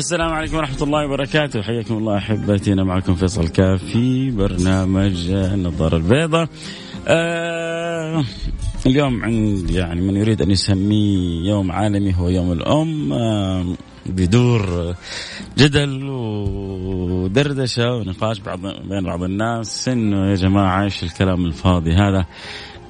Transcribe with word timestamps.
السلام 0.00 0.32
عليكم 0.32 0.56
ورحمة 0.56 0.82
الله 0.82 1.06
وبركاته. 1.06 1.62
حياكم 1.62 1.94
الله 1.94 2.16
أحبتي 2.18 2.72
أنا 2.72 2.84
معكم 2.84 3.14
فيصل 3.14 3.48
كافي 3.48 4.30
برنامج 4.30 5.30
النظارة 5.30 5.96
البيضاء. 5.96 6.48
آه 7.08 8.24
اليوم 8.86 9.24
عند 9.24 9.70
يعني 9.70 10.00
من 10.00 10.16
يريد 10.16 10.42
أن 10.42 10.50
يسميه 10.50 11.48
يوم 11.48 11.72
عالمي 11.72 12.14
هو 12.16 12.28
يوم 12.28 12.52
الأم 12.52 13.12
آه 13.12 13.76
بدور 14.06 14.94
جدل 15.58 16.08
ودردشة 16.08 17.94
ونقاش 17.94 18.38
بعض 18.38 18.60
بين 18.60 19.04
بعض 19.04 19.22
الناس 19.22 19.88
إنه 19.88 20.30
يا 20.30 20.34
جماعة 20.34 20.84
إيش 20.84 21.02
الكلام 21.02 21.44
الفاضي 21.46 21.92
هذا؟ 21.92 22.26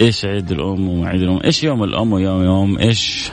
إيش 0.00 0.24
عيد 0.24 0.52
الأم 0.52 0.88
وعيد 0.88 1.22
الأم؟ 1.22 1.40
إيش 1.44 1.64
يوم 1.64 1.84
الأم 1.84 2.12
ويوم 2.12 2.44
يوم 2.44 2.78
إيش؟ 2.78 3.30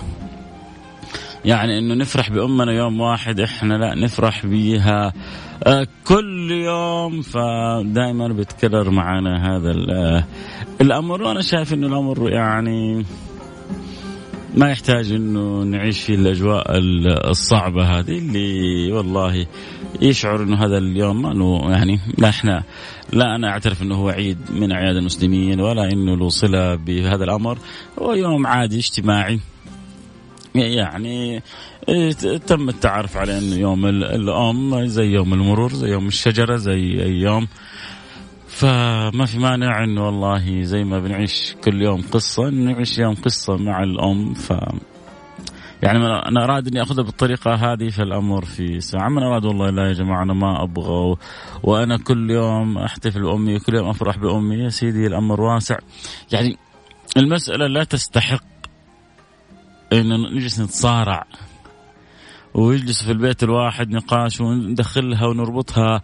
يعني 1.45 1.79
إنه 1.79 1.93
نفرح 1.93 2.29
بأمنا 2.29 2.71
يوم 2.71 3.01
واحد 3.01 3.39
إحنا 3.39 3.73
لا 3.73 3.95
نفرح 3.95 4.45
بها 4.45 5.13
آه، 5.63 5.87
كل 6.07 6.51
يوم 6.51 7.21
فدائما 7.21 8.27
بيتكرر 8.27 8.89
معنا 8.89 9.55
هذا 9.55 9.71
آه، 9.91 10.23
الأمر. 10.81 11.21
وأنا 11.21 11.41
شايف 11.41 11.73
إنه 11.73 11.87
الأمر 11.87 12.29
يعني 12.29 13.05
ما 14.55 14.71
يحتاج 14.71 15.11
إنه 15.11 15.63
نعيش 15.63 15.99
في 16.03 16.13
الأجواء 16.13 16.65
الصعبة 17.29 17.83
هذه 17.83 18.17
اللي 18.17 18.91
والله 18.91 19.45
يشعر 20.01 20.43
إنه 20.43 20.65
هذا 20.65 20.77
اليوم 20.77 21.25
انه 21.25 21.71
يعني 21.71 21.99
لا 22.17 22.29
إحنا 22.29 22.63
لا 23.13 23.35
أنا 23.35 23.49
أعترف 23.49 23.81
إنه 23.81 23.95
هو 23.95 24.09
عيد 24.09 24.37
من 24.49 24.71
أعياد 24.71 24.95
المسلمين 24.95 25.61
ولا 25.61 25.91
إنه 25.91 26.17
له 26.17 26.29
صله 26.29 26.75
بهذا 26.75 27.23
الأمر. 27.23 27.57
هو 27.99 28.13
يوم 28.13 28.47
عادي 28.47 28.77
اجتماعي. 28.77 29.39
يعني 30.59 31.43
إيه، 31.89 32.11
تم 32.37 32.69
التعرف 32.69 33.17
على 33.17 33.37
إنه 33.37 33.55
يوم 33.55 33.85
الأم 33.85 34.85
زي 34.85 35.05
يوم 35.05 35.33
المرور 35.33 35.73
زي 35.73 35.87
يوم 35.87 36.07
الشجرة 36.07 36.55
زي 36.55 37.03
أي 37.03 37.19
يوم. 37.19 37.47
فما 38.47 39.25
في 39.25 39.39
مانع 39.39 39.83
إنه 39.83 40.05
والله 40.05 40.63
زي 40.63 40.83
ما 40.83 40.99
بنعيش 40.99 41.55
كل 41.63 41.81
يوم 41.81 42.01
قصة 42.01 42.49
نعيش 42.49 42.97
يوم 42.99 43.15
قصة 43.15 43.57
مع 43.57 43.83
الأم. 43.83 44.33
ف 44.33 44.53
يعني 45.83 45.97
أنا 45.97 46.43
أراد 46.43 46.67
إني 46.67 46.81
أخذها 46.81 47.03
بالطريقة 47.03 47.53
هذه 47.53 47.89
فالأمر 47.89 48.45
في 48.45 48.79
ساعة. 48.79 49.09
من 49.09 49.23
أراد 49.23 49.45
والله 49.45 49.69
لا 49.69 49.87
يا 49.87 49.93
جماعة 49.93 50.23
أنا 50.23 50.33
ما 50.33 50.63
أبغى 50.63 51.15
وأنا 51.63 51.97
كل 51.97 52.31
يوم 52.31 52.77
أحتفل 52.77 53.21
بأمي 53.21 53.55
وكل 53.55 53.75
يوم 53.75 53.89
أفرح 53.89 54.17
بأمي. 54.17 54.55
يا 54.55 54.69
سيدي 54.69 55.07
الأمر 55.07 55.41
واسع. 55.41 55.77
يعني 56.31 56.57
المسألة 57.17 57.67
لا 57.67 57.83
تستحق 57.83 58.43
إنه 59.93 60.17
نجلس 60.17 60.59
نتصارع 60.59 61.25
ويجلس 62.53 63.03
في 63.03 63.11
البيت 63.11 63.43
الواحد 63.43 63.89
نقاش 63.89 64.41
وندخلها 64.41 65.25
ونربطها 65.25 66.01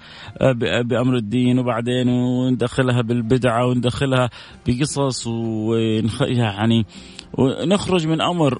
بأمر 0.81 1.15
الدين 1.15 1.59
وبعدين 1.59 2.09
وندخلها 2.09 3.01
بالبدعة 3.01 3.65
وندخلها 3.65 4.29
بقصص 4.67 5.27
ونخ 5.27 6.21
يعني 6.21 6.85
ونخرج 7.33 8.07
من 8.07 8.21
أمر 8.21 8.59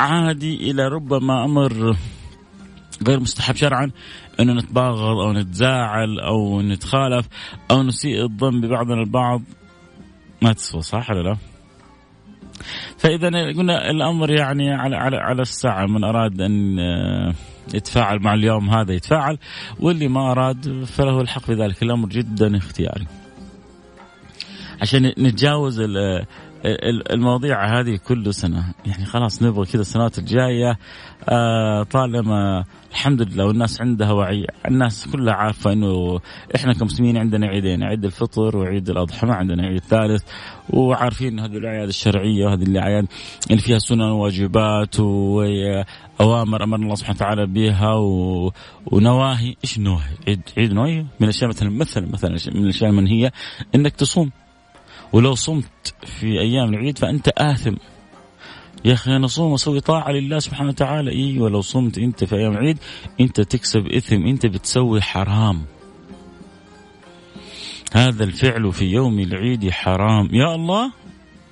عادي 0.00 0.70
إلى 0.70 0.88
ربما 0.88 1.44
أمر 1.44 1.96
غير 3.06 3.20
مستحب 3.20 3.56
شرعا 3.56 3.90
إنه 4.40 4.52
نتباغض 4.52 5.18
أو 5.18 5.32
نتزاعل 5.32 6.20
أو 6.20 6.62
نتخالف 6.62 7.28
أو 7.70 7.82
نسيء 7.82 8.22
الظن 8.22 8.60
ببعضنا 8.60 9.00
البعض 9.00 9.42
ما 10.42 10.52
تسوى 10.52 10.82
صح 10.82 11.10
ولا 11.10 11.22
لا؟ 11.22 11.36
فإذا 12.98 13.28
قلنا 13.28 13.90
الأمر 13.90 14.30
يعني 14.30 14.72
على 14.72 14.96
على 14.96 15.16
على 15.16 15.42
الساعة 15.42 15.86
من 15.86 16.04
أراد 16.04 16.40
أن 16.40 16.78
آه، 16.78 17.34
يتفاعل 17.74 18.18
مع 18.18 18.34
اليوم 18.34 18.70
هذا 18.70 18.92
يتفاعل 18.92 19.38
واللي 19.80 20.08
ما 20.08 20.32
أراد 20.32 20.84
فله 20.84 21.20
الحق 21.20 21.42
في 21.42 21.54
ذلك 21.54 21.82
الأمر 21.82 22.08
جدا 22.08 22.56
اختياري. 22.56 23.06
عشان 24.82 25.12
نتجاوز 25.18 25.80
المواضيع 27.12 27.80
هذه 27.80 27.98
كل 28.08 28.34
سنة. 28.34 28.64
يعني 28.86 29.04
خلاص 29.04 29.42
نبغى 29.42 29.66
كذا 29.66 29.80
السنوات 29.80 30.18
الجاية 30.18 30.78
آه 31.28 31.82
طالما 31.82 32.64
الحمد 32.90 33.22
لله 33.22 33.44
والناس 33.46 33.80
عندها 33.80 34.12
وعي 34.12 34.46
الناس 34.66 35.08
كلها 35.12 35.34
عارفة 35.34 35.72
أنه 35.72 36.20
إحنا 36.56 36.72
كمسلمين 36.72 37.16
عندنا 37.16 37.46
عيدين 37.46 37.82
عيد 37.82 38.04
الفطر 38.04 38.56
وعيد 38.56 38.90
الأضحى 38.90 39.26
ما 39.26 39.34
عندنا 39.34 39.66
عيد 39.66 39.80
ثالث 39.80 40.22
وعارفين 40.70 41.40
هذه 41.40 41.56
الأعياد 41.56 41.88
الشرعية 41.88 42.46
وهذه 42.46 42.62
الأعياد 42.62 43.06
اللي 43.50 43.62
فيها 43.62 43.78
سنن 43.78 44.00
وواجبات 44.00 45.00
وأوامر 45.00 46.64
أمر 46.64 46.76
الله 46.76 46.94
سبحانه 46.94 47.16
وتعالى 47.16 47.46
بها 47.46 47.94
و... 47.94 48.52
ونواهي. 48.86 49.54
إيش 49.64 49.76
النواهي 49.76 50.14
عيد 50.28 50.40
عيد 50.58 50.72
نواهي؟ 50.72 51.00
من 51.00 51.06
الأشياء 51.22 51.48
مثلا 51.48 51.70
مثلا 51.70 52.08
مثلا 52.12 52.30
من 52.54 52.64
الأشياء 52.64 52.90
المنهية 52.90 53.32
أنك 53.74 53.92
تصوم. 53.96 54.30
ولو 55.12 55.34
صمت 55.34 55.94
في 56.04 56.40
أيام 56.40 56.74
العيد 56.74 56.98
فأنت 56.98 57.28
آثم. 57.28 57.74
يا 58.84 58.92
أخي 58.92 59.16
أنا 59.16 59.24
اصوم 59.24 59.52
وأسوي 59.52 59.80
طاعة 59.80 60.10
لله 60.10 60.38
سبحانه 60.38 60.68
وتعالى. 60.68 61.10
أيوه 61.10 61.50
لو 61.50 61.60
صمت 61.60 61.98
أنت 61.98 62.24
في 62.24 62.36
أيام 62.36 62.52
العيد 62.52 62.78
أنت 63.20 63.40
تكسب 63.40 63.86
إثم 63.86 64.26
أنت 64.26 64.46
بتسوي 64.46 65.00
حرام. 65.02 65.64
هذا 67.92 68.24
الفعل 68.24 68.72
في 68.72 68.84
يوم 68.84 69.18
العيد 69.18 69.70
حرام. 69.70 70.28
يا 70.32 70.54
الله 70.54 70.92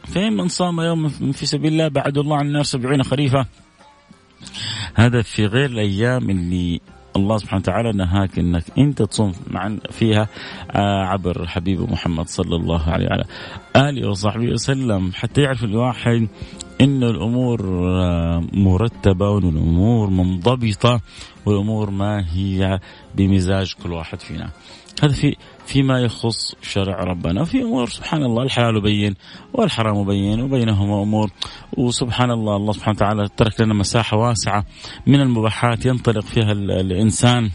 فين 0.04 0.32
من 0.32 0.48
صام 0.48 0.81
يوم 0.81 1.09
في 1.09 1.47
سبيل 1.47 1.72
الله 1.72 1.88
بعد 1.88 2.19
الله 2.19 2.36
عن 2.36 2.47
النار 2.47 2.62
سبعين 2.62 3.03
خريفة؟ 3.03 3.47
هذا 4.94 5.22
في 5.22 5.47
غير 5.47 5.71
الأيام 5.71 6.31
اللي 6.31 6.81
الله 7.17 7.37
سبحانه 7.37 7.61
وتعالى 7.61 7.93
نهاك 7.93 8.39
إنك 8.39 8.65
انت 8.79 9.03
تصوم 9.03 9.33
فيها 9.91 10.29
آه، 10.71 11.05
عبر 11.05 11.47
حبيب 11.47 11.81
محمد 11.93 12.29
صلى 12.29 12.57
الله 12.57 12.91
عليه 12.91 13.07
وعلى 13.07 13.25
آله 13.77 14.09
وصحبه 14.09 14.49
وسلم 14.53 15.13
حتى 15.15 15.43
يعرف 15.43 15.65
الواحد 15.65 16.29
إن 16.81 17.03
الأمور 17.03 17.61
آه، 17.89 18.45
مرتبة 18.53 19.31
والامور 19.31 20.11
منضبطة 20.11 21.01
والأمور 21.47 21.91
ما 21.91 22.25
هي 22.35 22.81
بمزاج 23.15 23.75
كل 23.83 23.93
واحد 23.93 24.21
فينا. 24.21 24.51
هذا 25.03 25.12
في 25.12 25.37
فيما 25.66 26.00
يخص 26.00 26.55
شرع 26.62 27.05
ربنا 27.05 27.43
وفي 27.43 27.62
أمور 27.62 27.88
سبحان 27.88 28.22
الله 28.22 28.43
الحلال 28.43 28.81
بين 28.81 29.15
والحرام 29.53 30.05
بين 30.06 30.41
وبينهما 30.41 31.03
أمور. 31.03 31.30
وسبحان 31.77 32.30
الله 32.30 32.57
الله 32.57 32.72
سبحانه 32.72 32.97
وتعالى 32.97 33.28
ترك 33.36 33.60
لنا 33.60 33.74
مساحة 33.74 34.16
واسعة 34.16 34.65
من 35.07 35.21
المباحات 35.21 35.86
ينطلق 35.86 36.24
فيها 36.24 36.53
الإنسان 36.53 37.51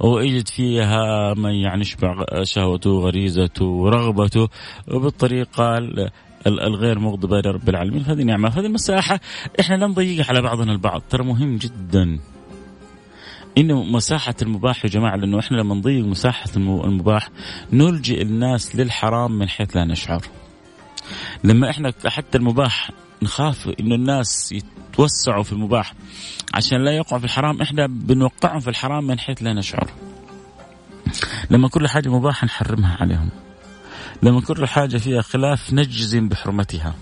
ويجد 0.00 0.48
فيها 0.48 1.34
من 1.34 1.54
يعني 1.54 1.80
يشبع 1.80 2.24
شهوته 2.42 2.90
غريزته 2.90 3.64
ورغبته 3.64 4.48
وبالطريقة 4.88 5.78
الغير 6.46 6.98
مغضبة 6.98 7.40
لرب 7.40 7.68
العالمين. 7.68 8.04
هذه 8.04 8.22
نعمة 8.22 8.48
هذه 8.48 8.66
المساحة 8.66 9.20
إحنا 9.60 9.74
لا 9.74 9.86
نضيقها 9.86 10.26
على 10.28 10.42
بعضنا 10.42 10.72
البعض 10.72 11.02
ترى 11.10 11.24
مهم 11.24 11.56
جدا. 11.56 12.18
إنه 13.58 13.82
مساحة 13.82 14.34
المباح 14.42 14.84
يا 14.84 14.90
جماعة 14.90 15.16
لأنه 15.16 15.38
إحنا 15.38 15.56
لما 15.56 15.74
نضيق 15.74 16.04
مساحة 16.04 16.50
المباح 16.56 17.28
نلجئ 17.72 18.22
الناس 18.22 18.76
للحرام 18.76 19.38
من 19.38 19.48
حيث 19.48 19.76
لا 19.76 19.84
نشعر. 19.84 20.22
لما 21.44 21.70
إحنا 21.70 21.92
حتى 22.06 22.38
المباح 22.38 22.90
نخاف 23.22 23.68
إنه 23.80 23.94
الناس 23.94 24.52
يتوسعوا 24.52 25.42
في 25.42 25.52
المباح 25.52 25.94
عشان 26.54 26.84
لا 26.84 26.90
يقعوا 26.90 27.18
في 27.18 27.24
الحرام 27.24 27.62
إحنا 27.62 27.86
بنوقعهم 27.86 28.60
في 28.60 28.70
الحرام 28.70 29.06
من 29.06 29.18
حيث 29.18 29.42
لا 29.42 29.52
نشعر. 29.52 29.90
لما 31.50 31.68
كل 31.68 31.88
حاجة 31.88 32.08
مباحة 32.08 32.44
نحرمها 32.44 32.96
عليهم. 33.00 33.28
لما 34.22 34.40
كل 34.40 34.66
حاجة 34.66 34.96
فيها 34.96 35.22
خلاف 35.22 35.72
نجزم 35.72 36.28
بحرمتها 36.28 36.94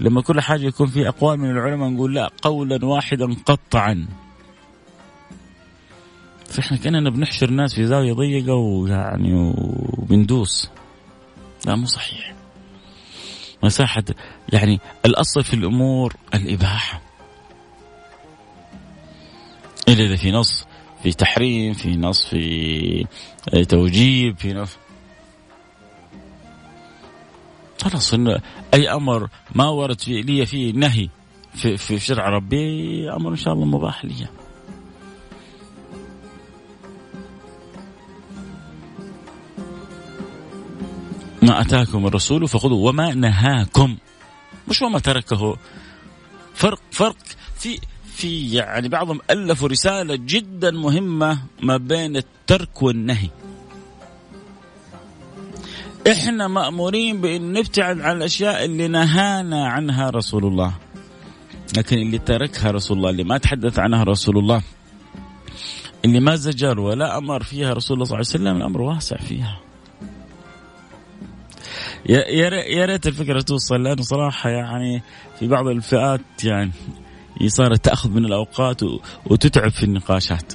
لما 0.00 0.22
كل 0.22 0.40
حاجة 0.40 0.66
يكون 0.66 0.86
في 0.86 1.08
أقوال 1.08 1.40
من 1.40 1.50
العلماء 1.50 1.88
نقول 1.88 2.14
لا 2.14 2.30
قولا 2.42 2.84
واحدا 2.84 3.34
قطعا 3.46 4.06
فإحنا 6.50 6.76
كأننا 6.76 7.10
بنحشر 7.10 7.48
الناس 7.48 7.74
في 7.74 7.86
زاوية 7.86 8.12
ضيقة 8.12 8.54
ويعني 8.54 9.34
وبندوس. 9.34 10.70
لا 11.66 11.76
مو 11.76 11.86
صحيح. 11.86 12.34
مساحة 13.62 14.04
يعني 14.52 14.80
الأصل 15.04 15.44
في 15.44 15.54
الأمور 15.54 16.16
الإباحة. 16.34 17.00
إلا 19.88 20.04
إذا 20.04 20.16
في 20.16 20.30
نص 20.30 20.66
في 21.02 21.12
تحريم 21.12 21.72
في 21.72 21.96
نص 21.96 22.26
في 22.26 23.06
توجيب 23.68 24.38
في 24.38 24.52
نص. 24.52 24.76
خلاص 27.82 28.14
أي 28.74 28.92
أمر 28.92 29.28
ما 29.54 29.68
ورد 29.68 30.00
في 30.00 30.22
لي 30.22 30.46
فيه 30.46 30.72
نهي 30.72 31.08
في, 31.54 31.76
في 31.76 31.98
شرع 31.98 32.28
ربي 32.28 33.10
أمر 33.10 33.30
إن 33.30 33.36
شاء 33.36 33.54
الله 33.54 33.64
مباح 33.64 34.04
لي. 34.04 34.39
ما 41.42 41.60
أتاكم 41.60 42.06
الرسول 42.06 42.48
فخذوا 42.48 42.88
وما 42.88 43.14
نهاكم. 43.14 43.96
مش 44.68 44.82
وما 44.82 44.98
تركه. 44.98 45.56
فرق 46.54 46.80
فرق 46.90 47.16
في 47.58 47.78
في 48.14 48.52
يعني 48.52 48.88
بعضهم 48.88 49.20
ألفوا 49.30 49.68
رسالة 49.68 50.14
جدا 50.16 50.70
مهمة 50.70 51.38
ما 51.62 51.76
بين 51.76 52.16
الترك 52.16 52.82
والنهي. 52.82 53.28
إحنا 56.12 56.48
مأمورين 56.48 57.20
بإن 57.20 57.52
نبتعد 57.52 58.00
عن 58.00 58.16
الأشياء 58.16 58.64
اللي 58.64 58.88
نهانا 58.88 59.68
عنها 59.68 60.10
رسول 60.10 60.44
الله. 60.44 60.72
لكن 61.76 61.98
اللي 61.98 62.18
تركها 62.18 62.70
رسول 62.70 62.96
الله 62.96 63.10
اللي 63.10 63.24
ما 63.24 63.38
تحدث 63.38 63.78
عنها 63.78 64.04
رسول 64.04 64.38
الله 64.38 64.62
اللي 66.04 66.20
ما 66.20 66.36
زجر 66.36 66.80
ولا 66.80 67.18
أمر 67.18 67.42
فيها 67.42 67.72
رسول 67.72 67.94
الله 67.94 68.04
صلى 68.04 68.14
الله 68.16 68.26
عليه 68.30 68.40
وسلم 68.40 68.56
الأمر 68.56 68.80
واسع 68.80 69.16
فيها. 69.16 69.69
يا 72.10 72.86
ريت 72.86 73.06
الفكرة 73.06 73.40
توصل 73.40 73.82
لأنه 73.82 74.02
صراحة 74.02 74.50
يعني 74.50 75.02
في 75.38 75.46
بعض 75.46 75.66
الفئات 75.66 76.44
يعني 76.44 76.72
صارت 77.46 77.84
تأخذ 77.84 78.10
من 78.10 78.24
الأوقات 78.24 78.80
وتتعب 79.26 79.70
في 79.70 79.82
النقاشات. 79.82 80.52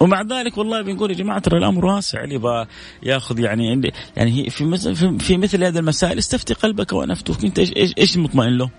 ومع 0.00 0.22
ذلك 0.22 0.58
والله 0.58 0.82
بنقول 0.82 1.10
يا 1.10 1.16
جماعة 1.16 1.38
ترى 1.38 1.58
الأمر 1.58 1.86
واسع 1.86 2.24
اللي 2.24 2.34
يبغى 2.34 2.66
ياخذ 3.02 3.38
يعني 3.38 3.92
يعني 4.16 4.50
في 4.50 4.64
مثل 4.64 5.18
في 5.18 5.36
مثل 5.36 5.64
هذه 5.64 5.78
المسائل 5.78 6.18
استفتي 6.18 6.54
قلبك 6.54 6.92
وأنا 6.92 7.12
افتوك 7.12 7.44
أنت 7.44 7.58
إيش 7.58 7.72
إيش 7.76 7.94
إيش 7.98 8.16
مطمئن 8.16 8.58
له؟ 8.58 8.70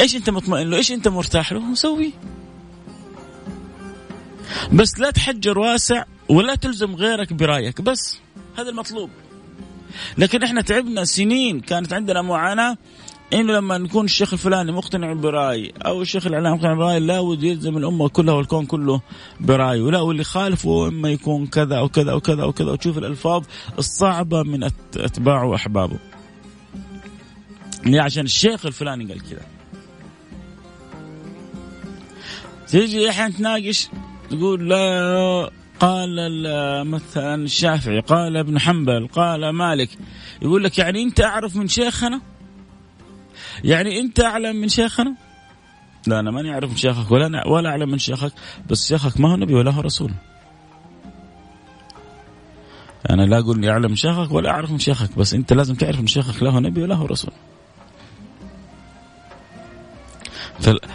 إيش 0.00 0.16
أنت 0.16 0.30
مطمئن 0.30 0.70
له؟ 0.70 0.76
إيش 0.76 0.92
أنت 0.92 1.08
مرتاح 1.08 1.52
له؟ 1.52 1.60
مسوي. 1.60 2.12
بس 4.72 5.00
لا 5.00 5.10
تحجر 5.10 5.58
واسع 5.58 6.04
ولا 6.28 6.54
تلزم 6.54 6.94
غيرك 6.94 7.32
برأيك 7.32 7.80
بس 7.80 8.18
هذا 8.58 8.68
المطلوب. 8.68 9.10
لكن 10.18 10.42
إحنا 10.42 10.60
تعبنا 10.60 11.04
سنين 11.04 11.60
كانت 11.60 11.92
عندنا 11.92 12.22
معاناة 12.22 12.76
إنه 13.32 13.52
لما 13.52 13.78
نكون 13.78 14.04
الشيخ 14.04 14.32
الفلاني 14.32 14.72
مقتنع 14.72 15.12
برأي 15.12 15.72
أو 15.86 16.02
الشيخ 16.02 16.26
الإعلام 16.26 16.54
مقتنع 16.54 16.74
برأي 16.74 17.00
لا 17.00 17.20
ود 17.20 17.42
يلزم 17.42 17.76
الأمة 17.76 18.08
كلها 18.08 18.34
والكون 18.34 18.66
كله 18.66 19.00
براي 19.40 19.80
ولا 19.80 20.00
واللي 20.00 20.24
خالفه 20.24 20.88
إما 20.88 21.10
يكون 21.10 21.46
كذا 21.46 21.78
أو 21.78 21.88
كذا 21.88 22.12
أو 22.12 22.20
كذا 22.20 22.42
أو 22.42 22.52
كذا 22.52 22.70
وتشوف 22.70 22.98
الألفاظ 22.98 23.44
الصعبة 23.78 24.42
من 24.42 24.64
أتباعه 24.96 25.46
وأحبابه. 25.46 25.98
ليه 27.86 28.00
عشان 28.00 28.24
الشيخ 28.24 28.66
الفلاني 28.66 29.04
قال 29.04 29.20
كذا. 29.30 29.46
تيجي 32.68 33.10
أحيانا 33.10 33.34
تناقش 33.34 33.88
تقول 34.30 34.68
لا 34.68 35.50
قال 35.80 36.16
مثلا 36.86 37.34
الشافعي 37.34 38.00
قال 38.00 38.36
ابن 38.36 38.58
حنبل 38.58 39.08
قال 39.08 39.50
مالك. 39.50 39.88
يقول 40.42 40.64
لك 40.64 40.78
يعني 40.78 41.02
أنت 41.02 41.20
أعرف 41.20 41.56
من 41.56 41.68
شيخنا؟ 41.68 42.20
يعني 43.64 44.00
أنت 44.00 44.20
أعلم 44.20 44.56
من 44.56 44.68
شيخنا؟ 44.68 45.14
لا 46.06 46.20
أنا 46.20 46.30
ماني 46.30 46.52
أعرف 46.52 46.70
من 46.70 46.76
شيخك 46.76 47.10
ولا 47.10 47.46
ولا 47.46 47.70
أعلم 47.70 47.88
من 47.88 47.98
شيخك 47.98 48.32
بس 48.70 48.88
شيخك 48.88 49.20
ما 49.20 49.32
هو 49.32 49.36
نبي 49.36 49.54
ولا 49.54 49.70
هو 49.70 49.80
رسول. 49.80 50.12
أنا 53.10 53.22
لا 53.22 53.38
أقول 53.38 53.56
إني 53.56 53.70
أعلم 53.70 53.90
من 53.90 53.96
شيخك 53.96 54.32
ولا 54.32 54.50
أعرف 54.50 54.70
من 54.70 54.78
شيخك 54.78 55.18
بس 55.18 55.34
أنت 55.34 55.52
لازم 55.52 55.74
تعرف 55.74 56.00
من 56.00 56.06
شيخك 56.06 56.42
لا 56.42 56.50
هو 56.50 56.60
نبي 56.60 56.82
ولا 56.82 56.94
هو 56.94 57.06
رسول. 57.06 57.32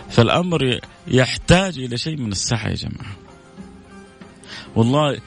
فالأمر 0.10 0.80
يحتاج 1.08 1.80
إلى 1.80 1.98
شيء 1.98 2.18
من 2.18 2.32
السعه 2.32 2.68
يا 2.70 2.76
جماعة. 2.76 3.21
والله 4.76 5.20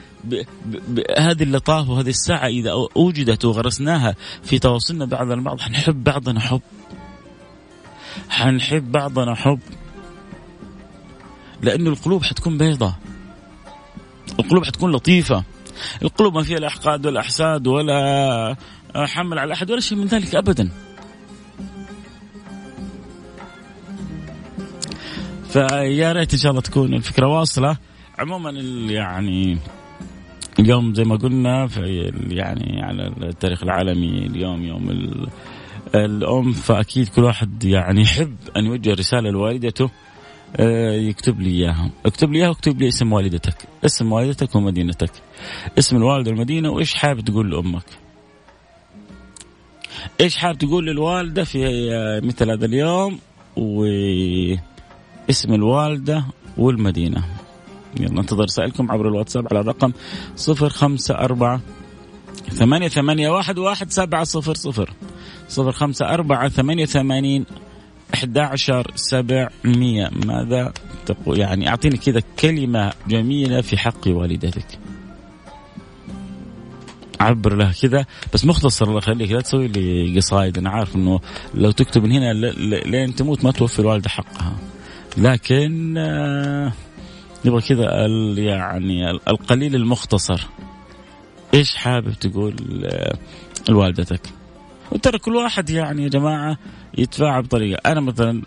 هذه 1.17 1.43
اللطافه 1.43 1.91
وهذه 1.91 2.09
الساعة 2.09 2.47
إذا 2.47 2.71
أوجدت 2.95 3.45
وغرسناها 3.45 4.15
في 4.43 4.59
تواصلنا 4.59 5.05
بعضنا 5.05 5.33
البعض 5.33 5.59
حنحب 5.59 6.03
بعضنا 6.03 6.39
حب. 6.39 6.61
حنحب 8.29 8.91
بعضنا 8.91 9.35
حب. 9.35 9.59
لأنه 11.61 11.89
القلوب 11.89 12.23
حتكون 12.23 12.57
بيضة. 12.57 12.95
القلوب 14.39 14.65
حتكون 14.65 14.91
لطيفة. 14.91 15.43
القلوب 16.01 16.33
ما 16.33 16.43
فيها 16.43 16.59
لا 16.59 16.67
أحقاد 16.67 17.05
ولا 17.05 17.19
أحساد 17.19 17.67
ولا 17.67 18.55
حمل 18.95 19.39
على 19.39 19.53
أحد 19.53 19.71
ولا 19.71 19.79
شيء 19.79 19.97
من 19.97 20.05
ذلك 20.05 20.35
أبدا. 20.35 20.69
فيا 25.49 26.13
ريت 26.13 26.33
إن 26.33 26.39
شاء 26.39 26.51
الله 26.51 26.61
تكون 26.61 26.93
الفكرة 26.93 27.27
واصلة. 27.27 27.77
عموما 28.19 28.51
يعني 28.89 29.57
اليوم 30.59 30.93
زي 30.93 31.03
ما 31.03 31.15
قلنا 31.15 31.67
في 31.67 32.11
يعني 32.27 32.81
على 32.83 33.07
التاريخ 33.07 33.63
العالمي 33.63 34.25
اليوم 34.25 34.63
يوم 34.63 34.89
الأم 35.95 36.51
فأكيد 36.51 37.07
كل 37.07 37.23
واحد 37.23 37.63
يعني 37.63 38.01
يحب 38.01 38.35
أن 38.57 38.65
يوجه 38.65 38.93
رسالة 38.93 39.29
لوالدته 39.29 39.89
آه، 40.57 40.91
يكتب 40.91 41.41
لي 41.41 41.49
إياها. 41.49 41.89
اكتب 42.05 42.31
لي 42.31 42.39
إياها 42.39 42.49
واكتب 42.49 42.81
لي 42.81 42.87
اسم 42.87 43.13
والدتك. 43.13 43.55
اسم 43.85 44.11
والدتك 44.11 44.55
ومدينتك. 44.55 45.11
اسم 45.79 45.97
الوالده 45.97 46.31
والمدينة 46.31 46.69
وإيش 46.69 46.93
حابب 46.93 47.21
تقول 47.21 47.51
لأمك؟ 47.51 47.85
إيش 50.21 50.37
حابب 50.37 50.57
تقول 50.57 50.85
للوالدة 50.85 51.43
في 51.43 51.89
آه، 51.93 52.19
مثل 52.19 52.51
هذا 52.51 52.65
اليوم؟ 52.65 53.19
واسم 53.57 55.53
الوالدة 55.53 56.25
والمدينة. 56.57 57.23
يلا 57.99 58.21
انتظر 58.21 58.43
رسائلكم 58.43 58.91
عبر 58.91 59.07
الواتساب 59.07 59.47
على 59.51 59.59
الرقم 59.59 59.91
صفر 60.35 60.69
خمسة 60.69 61.15
أربعة 61.15 61.61
ثمانية 62.51 62.87
ثمانية 62.87 63.29
واحد 63.29 63.57
واحد 63.57 63.91
سبعة 63.91 64.23
صفر 64.23 64.53
صفر. 64.53 64.93
صفر 65.47 65.71
خمسة 65.71 66.05
أربعة 66.05 66.49
ثمانية 66.49 66.85
ثمانين 66.85 67.45
أحد 68.13 68.37
عشر 68.37 68.91
سبعمية. 68.95 70.09
ماذا 70.25 70.73
تقول 71.05 71.39
يعني 71.39 71.69
أعطيني 71.69 71.97
كذا 71.97 72.21
كلمة 72.39 72.93
جميلة 73.07 73.61
في 73.61 73.77
حق 73.77 74.07
والدتك. 74.07 74.79
عبر 77.19 77.55
لها 77.55 77.71
كذا. 77.81 78.05
بس 78.33 78.45
مختصر 78.45 78.85
الله 78.85 78.97
يخليك 78.97 79.31
لا 79.31 79.41
تسوي 79.41 79.67
لي 79.67 80.17
قصايد. 80.17 80.57
أنا 80.57 80.69
عارف 80.69 80.95
إنه 80.95 81.19
لو 81.53 81.71
تكتب 81.71 82.03
من 82.03 82.11
هنا 82.11 82.33
لين 82.85 83.15
تموت 83.15 83.43
ما 83.43 83.51
توفي 83.51 83.79
الوالدة 83.79 84.09
حقها. 84.09 84.55
لكن 85.17 85.97
آه 85.97 86.73
نبغى 87.45 87.61
كذا 87.61 88.07
يعني 88.37 89.11
القليل 89.11 89.75
المختصر. 89.75 90.47
إيش 91.53 91.75
حابب 91.75 92.13
تقول 92.13 92.55
آه، 92.85 93.17
لوالدتك؟ 93.69 94.21
وترى 94.91 95.17
كل 95.19 95.35
واحد 95.35 95.69
يعني 95.69 96.03
يا 96.03 96.07
جماعة 96.09 96.57
يتفاعل 96.97 97.43
بطريقة. 97.43 97.91
أنا 97.91 98.01
مثلا 98.01 98.41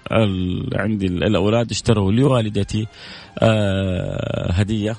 عندي 0.74 1.06
الأولاد 1.06 1.70
اشتروا 1.70 2.12
لوالدتي 2.12 2.86
آه 3.38 4.52
هدية. 4.52 4.96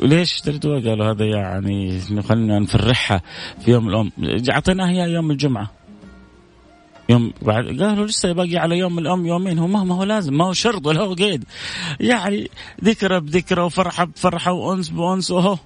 ليش 0.00 0.32
اشتريتوها؟ 0.32 0.80
قالوا 0.80 1.12
هذا 1.12 1.24
يعني 1.24 2.00
خلينا 2.28 2.58
نفرحها 2.58 3.22
في 3.64 3.70
يوم 3.70 3.88
الام 3.88 4.12
أعطيناها 4.50 4.90
إياها 4.90 5.06
يوم 5.06 5.30
الجمعة. 5.30 5.70
يوم 7.08 7.32
بعد 7.42 7.64
قالوا 7.64 8.06
لسه 8.06 8.32
باقي 8.32 8.56
على 8.56 8.78
يوم 8.78 8.98
الأم 8.98 9.26
يومين. 9.26 9.58
هو 9.58 9.66
ما 9.66 9.94
هو 9.94 10.04
لازم 10.04 10.34
ما 10.34 10.44
هو 10.44 10.52
شرط 10.52 10.86
ولا 10.86 11.00
هو 11.00 11.14
قيد. 11.14 11.44
يعني 12.00 12.50
ذكرى 12.84 13.20
بذكرى 13.20 13.62
وفرحه 13.62 14.04
بفرحه 14.04 14.52
وأنس 14.52 14.88
بأنس 14.88 15.30
وهو. 15.30 15.58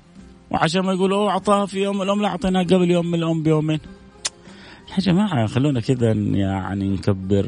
وعشان 0.50 0.80
ما 0.80 0.92
يقولوا 0.92 1.30
أعطاها 1.30 1.66
في 1.66 1.82
يوم 1.82 2.02
الأم 2.02 2.22
لا 2.22 2.28
أعطيناها 2.28 2.62
قبل 2.62 2.90
يوم 2.90 3.14
الأم 3.14 3.42
بيومين. 3.42 3.80
يا 4.90 5.02
جماعة 5.02 5.46
خلونا 5.46 5.80
كذا 5.80 6.12
يعني 6.12 6.88
نكبر 6.88 7.46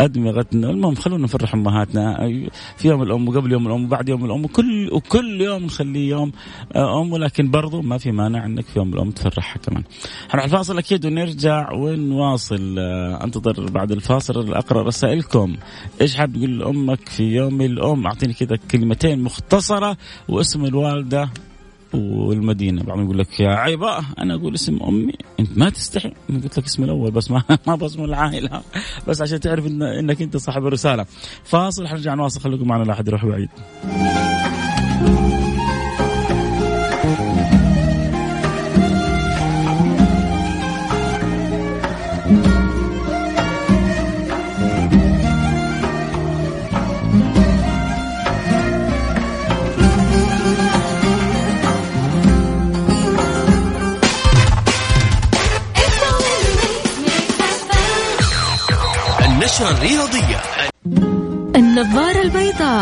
أدمغتنا. 0.00 0.70
المهم 0.70 0.94
خلونا 0.94 1.24
نفرح 1.24 1.54
أمهاتنا. 1.54 2.28
في 2.76 2.88
يوم 2.88 3.02
الأم 3.02 3.28
وقبل 3.28 3.52
يوم 3.52 3.66
الأم 3.66 3.84
وبعد 3.84 4.08
يوم 4.08 4.24
الأم 4.24 4.44
وكل 4.44 4.88
وكل 4.92 5.40
يوم 5.40 5.64
نخليه 5.64 6.10
يوم 6.10 6.32
آه، 6.74 7.00
أم. 7.02 7.12
ولكن 7.12 7.50
برضو 7.50 7.82
ما 7.82 7.98
في 7.98 8.12
مانع 8.12 8.46
إنك 8.46 8.64
في 8.64 8.78
يوم 8.78 8.94
الأم 8.94 9.10
تفرحها 9.10 9.58
كمان. 9.58 9.82
حنروح 10.28 10.44
الفاصل 10.44 10.78
أكيد 10.78 11.06
ونرجع 11.06 11.72
ونواصل. 11.72 12.76
آه، 12.78 13.24
أنتظر 13.24 13.70
بعد 13.70 13.92
الفاصل 13.92 14.54
أقرأ 14.54 14.82
رسائلكم. 14.82 15.56
إيش 16.00 16.16
حاب 16.16 16.32
تقول 16.32 16.58
لامك 16.58 17.08
في 17.08 17.22
يوم 17.22 17.60
الأم؟ 17.60 18.06
أعطيني 18.06 18.32
كذا 18.32 18.56
كلمتين 18.70 19.22
مختصرة 19.22 19.96
واسم 20.28 20.64
الوالدة. 20.64 21.30
والمدينة. 21.94 22.82
بعضهم 22.82 23.04
يقول 23.04 23.18
لك 23.18 23.40
يا 23.40 23.48
عيبة 23.48 23.98
أنا 24.18 24.34
أقول 24.34 24.54
اسم 24.54 24.78
أمي. 24.82 25.12
أنت 25.40 25.58
ما 25.58 25.70
تستحي. 25.70 26.12
أنا 26.30 26.38
قلت 26.42 26.58
لك 26.58 26.64
اسم 26.64 26.84
الأول 26.84 27.10
بس 27.10 27.30
ما 27.30 27.42
ما 27.66 27.74
باسم 27.74 28.04
العائلة. 28.04 28.62
بس 29.08 29.22
عشان 29.22 29.40
تعرف 29.40 29.66
إن 29.66 29.82
إنك 29.82 30.22
أنت 30.22 30.36
صاحب 30.36 30.66
الرسالة. 30.66 31.06
فاصل 31.44 31.86
حنرجع 31.86 32.14
نواصل. 32.14 32.40
خليكم 32.40 32.68
معنا 32.68 32.84
لا 32.84 32.92
أحد 32.92 33.08
يروح 33.08 33.26
بعيد. 33.26 33.48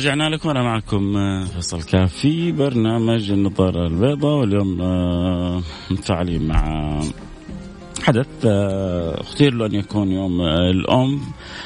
رجعنا 0.00 0.28
لكم 0.28 0.48
أنا 0.48 0.62
معكم 0.62 1.16
آه، 1.16 1.44
فيصل 1.44 1.82
كاف 1.82 2.14
في 2.14 2.52
برنامج 2.52 3.30
النظارة 3.30 3.86
البيضاء 3.86 4.40
واليوم 4.40 4.80
آه، 4.80 5.62
متفاعلين 5.90 6.48
مع 6.48 7.00
حدث 8.02 8.26
آه، 8.46 9.20
اختير 9.20 9.54
له 9.54 9.66
ان 9.66 9.74
يكون 9.74 10.12
يوم 10.12 10.40
الأم. 10.40 11.20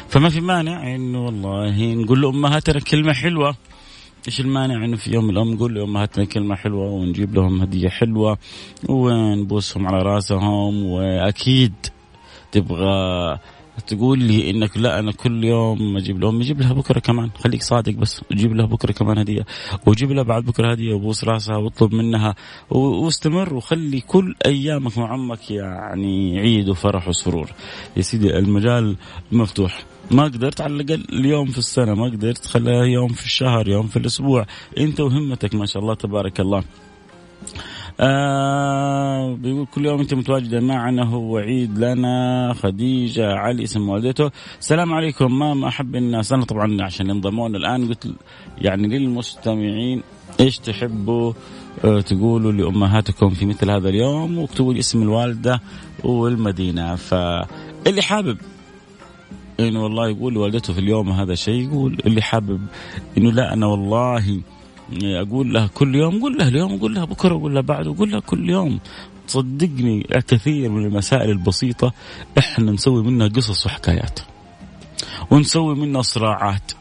فما 0.08 0.28
في 0.28 0.40
مانع 0.40 0.94
انه 0.94 1.24
والله 1.24 1.94
نقول 1.94 2.22
لامهاتنا 2.22 2.80
كلمة 2.80 3.12
حلوة. 3.12 3.56
إيش 4.26 4.40
المانع 4.40 4.84
إنه 4.84 4.96
في 4.96 5.12
يوم 5.12 5.30
الأم 5.30 5.54
نقول 5.54 5.74
لامهاتنا 5.74 6.24
كلمة 6.24 6.54
حلوة 6.54 6.90
ونجيب 6.90 7.34
لهم 7.34 7.60
هدية 7.60 7.88
حلوة 7.88 8.38
ونبوسهم 8.88 9.86
على 9.86 10.02
راسهم؟ 10.02 10.84
وأكيد 10.84 11.74
تبغى 12.52 13.38
تقول 13.86 14.18
لي 14.18 14.50
إنك 14.50 14.76
لا 14.76 14.98
أنا 14.98 15.12
كل 15.12 15.44
يوم 15.44 15.96
أجيب 15.96 16.20
لهم 16.20 16.40
يجيب 16.40 16.60
لها 16.60 16.72
بكرة 16.72 17.00
كمان 17.00 17.30
خليك 17.38 17.62
صادق 17.62 17.92
بس 17.92 18.22
وجيب 18.30 18.52
لها 18.54 18.66
بكرة 18.66 18.92
كمان 18.92 19.18
هدية 19.18 19.46
وجيب 19.86 20.12
لها 20.12 20.22
بعد 20.22 20.44
بكرة 20.44 20.72
هدية 20.72 20.94
وبوس 20.94 21.24
راسها 21.24 21.56
واطلب 21.56 21.94
منها 21.94 22.34
واستمر 22.70 23.54
وخلي 23.54 24.00
كل 24.00 24.34
أيامك 24.46 24.98
مع 24.98 25.14
أمك 25.14 25.50
يعني 25.50 26.40
عيد 26.40 26.68
وفرح 26.68 27.08
وسرور. 27.08 27.50
يا 27.96 28.02
سيدي 28.02 28.38
المجال 28.38 28.96
مفتوح. 29.32 29.84
ما 30.10 30.24
قدرت 30.24 30.60
على 30.60 30.72
الأقل 30.72 31.04
اليوم 31.12 31.46
في 31.46 31.58
السنة 31.58 31.94
ما 31.94 32.04
قدرت 32.04 32.46
خليها 32.46 32.84
يوم 32.84 33.08
في 33.08 33.24
الشهر 33.24 33.68
يوم 33.68 33.86
في 33.86 33.96
الأسبوع. 33.96 34.46
أنت 34.78 35.00
وهمتك 35.00 35.54
ما 35.54 35.66
شاء 35.66 35.82
الله 35.82 35.94
تبارك 35.94 36.40
الله. 36.40 36.64
آه 38.00 39.34
بيقول 39.34 39.66
كل 39.66 39.86
يوم 39.86 40.00
انت 40.00 40.14
متواجدة 40.14 40.60
معنا 40.60 41.04
هو 41.04 41.38
عيد 41.38 41.78
لنا 41.78 42.52
خديجة 42.62 43.34
علي 43.34 43.64
اسم 43.64 43.88
والدته. 43.88 44.30
السلام 44.60 44.92
عليكم 44.92 45.38
ماما 45.38 45.68
أحب 45.68 45.96
الناس 45.96 46.32
أنا 46.32 46.44
طبعا 46.44 46.82
عشان 46.82 47.10
ينضمون 47.10 47.56
الآن 47.56 47.88
قلت 47.88 48.14
يعني 48.58 48.88
للمستمعين 48.88 50.02
إيش 50.40 50.58
تحبوا؟ 50.58 51.32
آه 51.84 52.00
تقولوا 52.00 52.52
لأمهاتكم 52.52 53.30
في 53.30 53.46
مثل 53.46 53.70
هذا 53.70 53.88
اليوم 53.88 54.38
واكتبوا 54.38 54.72
لي 54.72 54.78
اسم 54.78 55.02
الوالدة 55.02 55.60
والمدينة. 56.04 56.94
فاللي 56.94 58.02
حابب 58.02 58.38
إنه 59.60 59.82
والله 59.82 60.08
يقول 60.08 60.34
لوالدته 60.34 60.72
في 60.72 60.78
اليوم 60.78 61.10
هذا 61.10 61.34
شيء 61.34 61.68
يقول 61.68 61.98
اللي 62.06 62.22
حابب 62.22 62.60
إنه 63.18 63.32
لا 63.32 63.52
أنا 63.52 63.66
والله 63.66 64.40
أقول 64.92 65.54
لها 65.54 65.66
كل 65.66 65.94
يوم 65.94 66.20
قول 66.20 66.38
لها 66.38 66.48
اليوم 66.48 66.78
قول 66.78 66.94
لها 66.94 67.04
بكرة 67.04 67.34
قول 67.34 67.54
لها 67.54 67.62
بعد 67.62 67.86
قول 67.86 68.10
لها 68.10 68.20
كل 68.20 68.50
يوم. 68.50 68.80
صدقني 69.26 70.02
كثير 70.28 70.70
من 70.70 70.84
المسائل 70.84 71.30
البسيطة 71.30 71.92
إحنا 72.38 72.72
نسوي 72.72 73.02
منها 73.02 73.28
قصص 73.28 73.66
وحكايات 73.66 74.20
ونسوي 75.30 75.74
منها 75.74 76.02
صراعات. 76.02 76.72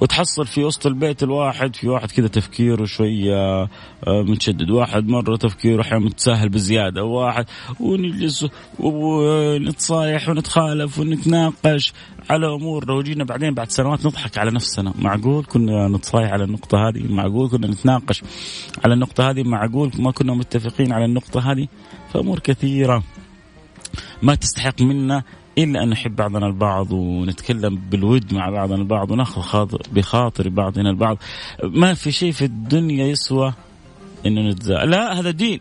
وتحصل 0.00 0.46
في 0.46 0.64
وسط 0.64 0.86
البيت 0.86 1.22
الواحد 1.22 1.76
في 1.76 1.88
واحد 1.88 2.10
كذا 2.10 2.28
تفكيره 2.28 2.84
شوية 2.84 3.62
آه، 3.62 3.68
متشدد. 4.06 4.70
واحد 4.70 5.08
مرة 5.08 5.36
تفكيره 5.36 5.82
أحيانا 5.82 6.04
متساهل 6.04 6.48
بزيادة. 6.48 7.04
واحد 7.04 7.46
ونجلس 7.80 8.46
ونتصايح 8.78 10.28
ونتخالف 10.28 10.98
ونتناقش 10.98 11.92
على 12.30 12.54
امور 12.54 12.88
لو 12.88 13.02
جينا 13.02 13.24
بعدين 13.24 13.54
بعد 13.54 13.70
سنوات 13.70 14.06
نضحك 14.06 14.38
على 14.38 14.50
نفسنا. 14.50 14.94
معقول 14.98 15.44
كنا 15.44 15.88
نتصايح 15.88 16.30
على 16.30 16.44
النقطة 16.44 16.88
هذه؟ 16.88 17.12
معقول 17.12 17.48
كنا 17.48 17.66
نتناقش 17.66 18.22
على 18.84 18.94
النقطة 18.94 19.30
هذه؟ 19.30 19.42
معقول 19.42 19.90
ما 19.98 20.10
كنا 20.10 20.34
متفقين 20.34 20.92
على 20.92 21.04
النقطة 21.04 21.52
هذه؟ 21.52 21.68
فأمور 22.14 22.38
كثيرة 22.38 23.02
ما 24.22 24.34
تستحق 24.34 24.82
منا 24.82 25.22
الا 25.58 25.82
أن 25.82 25.88
نحب 25.88 26.16
بعضنا 26.16 26.46
البعض 26.46 26.92
ونتكلم 26.92 27.76
بالود 27.90 28.34
مع 28.34 28.50
بعضنا 28.50 28.76
البعض 28.76 29.10
وناخذ 29.10 29.76
بخاطر 29.92 30.48
بعضنا 30.48 30.90
البعض. 30.90 31.18
ما 31.64 31.94
في 31.94 32.12
شيء 32.12 32.32
في 32.32 32.44
الدنيا 32.44 33.06
يسوى 33.06 33.52
إنه 34.26 34.40
نتزا 34.40 34.84
لا 34.84 35.20
هذا 35.20 35.30
دين. 35.30 35.60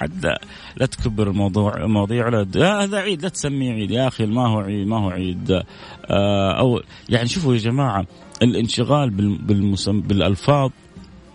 عد 0.00 0.36
لا 0.76 0.86
تكبر 0.86 1.30
الموضوع 1.30 1.86
مواضيع 1.86 2.28
لا 2.28 2.84
هذا 2.84 2.98
عيد. 2.98 3.22
لا 3.22 3.28
تسميه 3.28 3.72
عيد. 3.72 3.90
يا 3.90 4.08
أخي 4.08 4.26
ما 4.26 4.48
هو 4.48 4.60
عيد 4.60 4.86
ما 4.86 4.98
هو 4.98 5.10
عيد. 5.10 5.50
آه 5.50 6.58
أو 6.58 6.80
يعني 7.08 7.28
شوفوا 7.28 7.54
يا 7.54 7.58
جماعة 7.58 8.06
الانشغال 8.42 9.10
بالمسم 9.38 10.00
بالألفاظ 10.00 10.70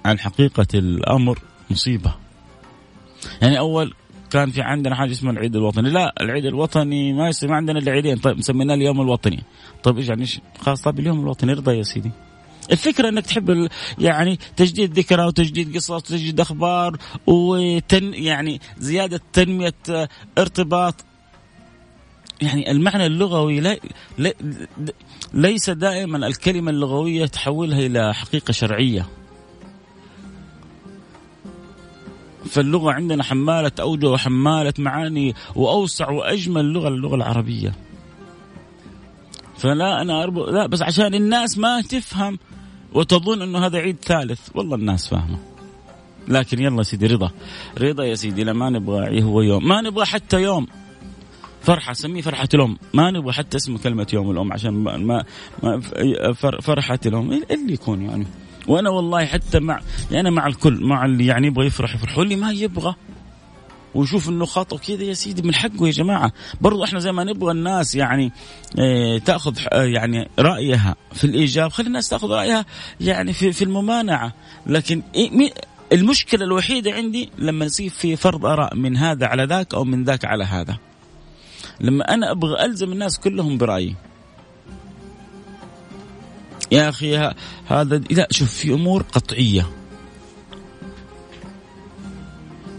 عن 0.06 0.20
حقيقة 0.20 0.68
الأمر 0.74 1.40
مصيبة. 1.72 2.14
يعني 3.42 3.60
أول 3.60 3.94
كان 4.32 4.52
في 4.52 4.62
عندنا 4.62 4.96
حاجة 4.96 5.12
اسمها 5.12 5.34
العيد 5.34 5.56
الوطني. 5.56 5.90
لا 5.90 6.14
العيد 6.22 6.46
الوطني 6.46 7.14
ما 7.14 7.30
يصير 7.30 7.50
ما 7.50 7.56
عندنا 7.56 7.80
إلا 7.80 7.92
عيدين. 7.92 8.18
طيب 8.18 8.38
مسميناه 8.38 8.76
اليوم 8.76 9.02
الوطني. 9.02 9.44
طيب 9.84 9.98
إيش 9.98 10.10
يعني؟ 10.10 10.26
خلاص 10.60 10.82
طيب 10.82 11.00
اليوم 11.00 11.20
الوطني. 11.20 11.52
ارضى 11.52 11.78
يا 11.78 11.84
سيدي. 11.84 12.12
الفكرة 12.72 13.10
إنك 13.10 13.26
تحب 13.26 13.70
يعني 14.00 14.40
تجديد 14.56 15.00
ذكرى 15.00 15.26
وتجديد 15.26 15.76
قصص 15.76 15.92
وتجديد 15.92 16.40
أخبار 16.40 16.98
وتن 17.28 18.14
يعني 18.14 18.62
زيادة 18.78 19.22
تنمية 19.34 19.74
آه، 19.90 20.10
ارتباط. 20.38 20.96
يعني 22.42 22.72
المعنى 22.72 23.06
اللغوي 23.06 23.60
لا 23.60 23.80
ليس 25.34 25.70
دائما 25.70 26.28
الكلمة 26.28 26.72
اللغوية 26.72 27.26
تحولها 27.26 27.80
إلى 27.80 28.14
حقيقة 28.14 28.52
شرعية. 28.52 29.06
فاللغة 32.48 32.92
عندنا 32.92 33.24
حمالة 33.24 33.72
أوجه 33.80 34.10
وحمالة 34.10 34.74
معاني 34.78 35.36
وأوسع 35.56 36.10
وأجمل 36.10 36.66
لغة 36.66 36.88
اللغة 36.88 37.16
العربية. 37.16 37.74
فلا 39.58 40.02
أنا 40.02 40.24
أربط 40.24 40.50
لا 40.50 40.68
بس 40.68 40.82
عشان 40.82 41.16
الناس 41.16 41.58
ما 41.58 41.82
تفهم 41.82 42.40
وتظن 42.94 43.42
أنه 43.42 43.66
هذا 43.66 43.78
عيد 43.78 43.98
ثالث 44.04 44.50
والله 44.56 44.76
الناس 44.76 45.08
فاهمة. 45.08 45.38
لكن 46.28 46.60
يلا 46.60 46.84
سيدي 46.84 47.08
رضا. 47.08 47.32
رضا 47.80 48.04
يا 48.04 48.16
سيدي 48.16 48.44
لا 48.44 48.54
ما 48.54 48.70
نبغى 48.70 49.24
هو 49.24 49.42
يوم. 49.42 49.68
ما 49.68 49.82
نبغى 49.82 50.06
حتى 50.06 50.42
يوم. 50.42 50.68
فرحة 51.62 51.94
سميه 51.94 52.22
فرحة 52.22 52.50
الأم. 52.54 52.78
ما 52.94 53.12
نبغى 53.12 53.34
حتى 53.34 53.58
اسم 53.58 53.78
كلمة 53.78 54.08
يوم 54.14 54.32
الأم 54.32 54.54
عشان 54.54 54.74
ما, 54.74 54.98
ما, 54.98 55.82
فرحة 56.62 57.00
الأم. 57.06 57.32
إيه 57.32 57.56
اللي 57.56 57.74
يكون 57.74 58.02
يعني؟ 58.02 58.28
وأنا 58.68 58.90
والله 58.90 59.26
حتى 59.26 59.60
مع 59.60 59.80
يعني 60.12 60.20
أنا 60.20 60.30
مع 60.30 60.48
الكل 60.48 60.86
مع 60.86 61.06
اللي 61.06 61.26
يعني 61.26 61.48
يبغى 61.48 61.66
يفرح 61.66 61.96
يفرح. 61.96 62.18
واللي 62.18 62.36
ما 62.36 62.52
يبغى 62.52 62.96
ويشوف 63.96 64.30
إنه 64.30 64.46
خطا 64.46 64.78
كذا 64.78 65.04
يا 65.04 65.14
سيدي 65.14 65.42
من 65.42 65.56
حقه 65.56 65.86
يا 65.88 65.92
جماعة. 65.92 66.32
برضو 66.62 66.84
إحنا 66.84 67.00
زي 67.00 67.12
ما 67.12 67.24
نبغى 67.24 67.52
الناس 67.52 67.96
يعني 67.96 68.32
آه 68.80 69.18
تأخذ 69.18 69.58
آه 69.72 69.84
يعني 69.84 70.30
رأيها 70.40 70.96
في 71.14 71.24
الإيجاب. 71.24 71.72
خلي 71.72 71.88
الناس 71.88 72.10
تأخذ 72.10 72.30
رأيها 72.30 72.66
يعني 73.02 73.34
في 73.34 73.52
في 73.52 73.64
الممانعة. 73.64 74.34
لكن 74.66 75.02
إيه 75.16 75.54
المشكلة 75.94 76.46
الوحيدة 76.46 76.92
عندي 76.92 77.30
لما 77.38 77.66
يصير 77.66 77.90
في 77.90 78.16
فرض 78.16 78.46
آراء 78.46 78.76
من 78.76 78.98
هذا 78.98 79.26
على 79.26 79.44
ذاك 79.44 79.74
أو 79.74 79.84
من 79.84 80.04
ذاك 80.04 80.26
على 80.26 80.44
هذا. 80.44 80.78
لما 81.82 82.14
أنا 82.14 82.32
أبغى 82.32 82.66
ألزم 82.66 82.92
الناس 82.92 83.20
كلهم 83.20 83.58
برأيي. 83.58 83.96
يا 86.72 86.90
أخي 86.90 87.34
هذا 87.68 87.98
لا 87.98 88.28
شوف 88.32 88.54
في 88.54 88.74
أمور 88.74 89.04
قطعية. 89.04 89.70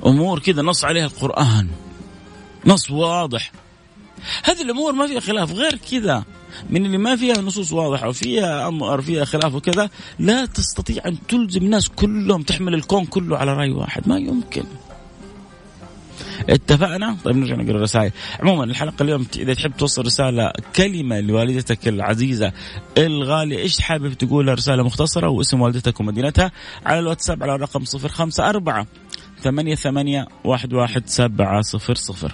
أمور 0.07 0.39
كذا 0.39 0.63
نص 0.63 0.85
عليها 0.85 1.07
القرآن. 1.07 1.69
نص 2.67 2.91
واضح. 2.91 3.53
هذه 4.45 4.63
الأمور 4.63 4.93
ما 4.93 5.07
فيها 5.07 5.21
خلاف. 5.21 5.53
غير 5.53 5.79
كذا 5.91 6.25
من 6.71 6.87
اللي 6.87 6.99
ما 6.99 7.17
فيها 7.17 7.41
نصوص 7.41 7.73
واضحة 7.73 8.09
وفيها 8.09 8.69
أمر 8.69 9.03
فيها 9.03 9.25
خلاف 9.25 9.55
وكذا 9.55 9.91
لا 10.19 10.47
تستطيع 10.47 11.03
أن 11.07 11.17
تلزم 11.29 11.63
الناس 11.63 11.89
كلهم 11.89 12.43
تحمل 12.43 12.75
الكون 12.75 13.07
كله 13.07 13.37
على 13.39 13.53
رأي 13.53 13.71
واحد. 13.71 14.09
ما 14.09 14.19
يمكن. 14.19 14.65
اتفقنا؟ 16.49 17.17
طيب 17.25 17.37
نرجع 17.37 17.55
نقرا 17.55 17.77
الرسائل. 17.77 18.13
عموما 18.41 18.65
الحلقة 18.65 19.03
اليوم 19.03 19.27
إذا 19.37 19.55
تحب 19.55 19.73
توصل 19.77 20.07
رسالة 20.07 20.53
كلمة 20.77 21.21
لوالدتك 21.21 21.89
العزيزة 21.89 22.53
الغالية 22.99 23.59
إيش 23.59 23.81
حابب 23.81 24.13
تقولها؟ 24.13 24.55
رسالة 24.55 24.83
مختصرة 24.83 25.29
واسم 25.29 25.61
والدتك 25.61 26.01
ومدينتها 26.01 26.53
على 26.87 26.99
الواتساب 26.99 27.43
على 27.43 27.55
الرقم 27.55 27.85
054 28.05 28.87
ثمانية 29.39 29.75
ثمانية 29.75 30.27
واحد 30.45 30.75
واحد 30.75 31.03
سبعة 31.07 31.61
صفر 31.61 31.95
صفر. 31.95 32.33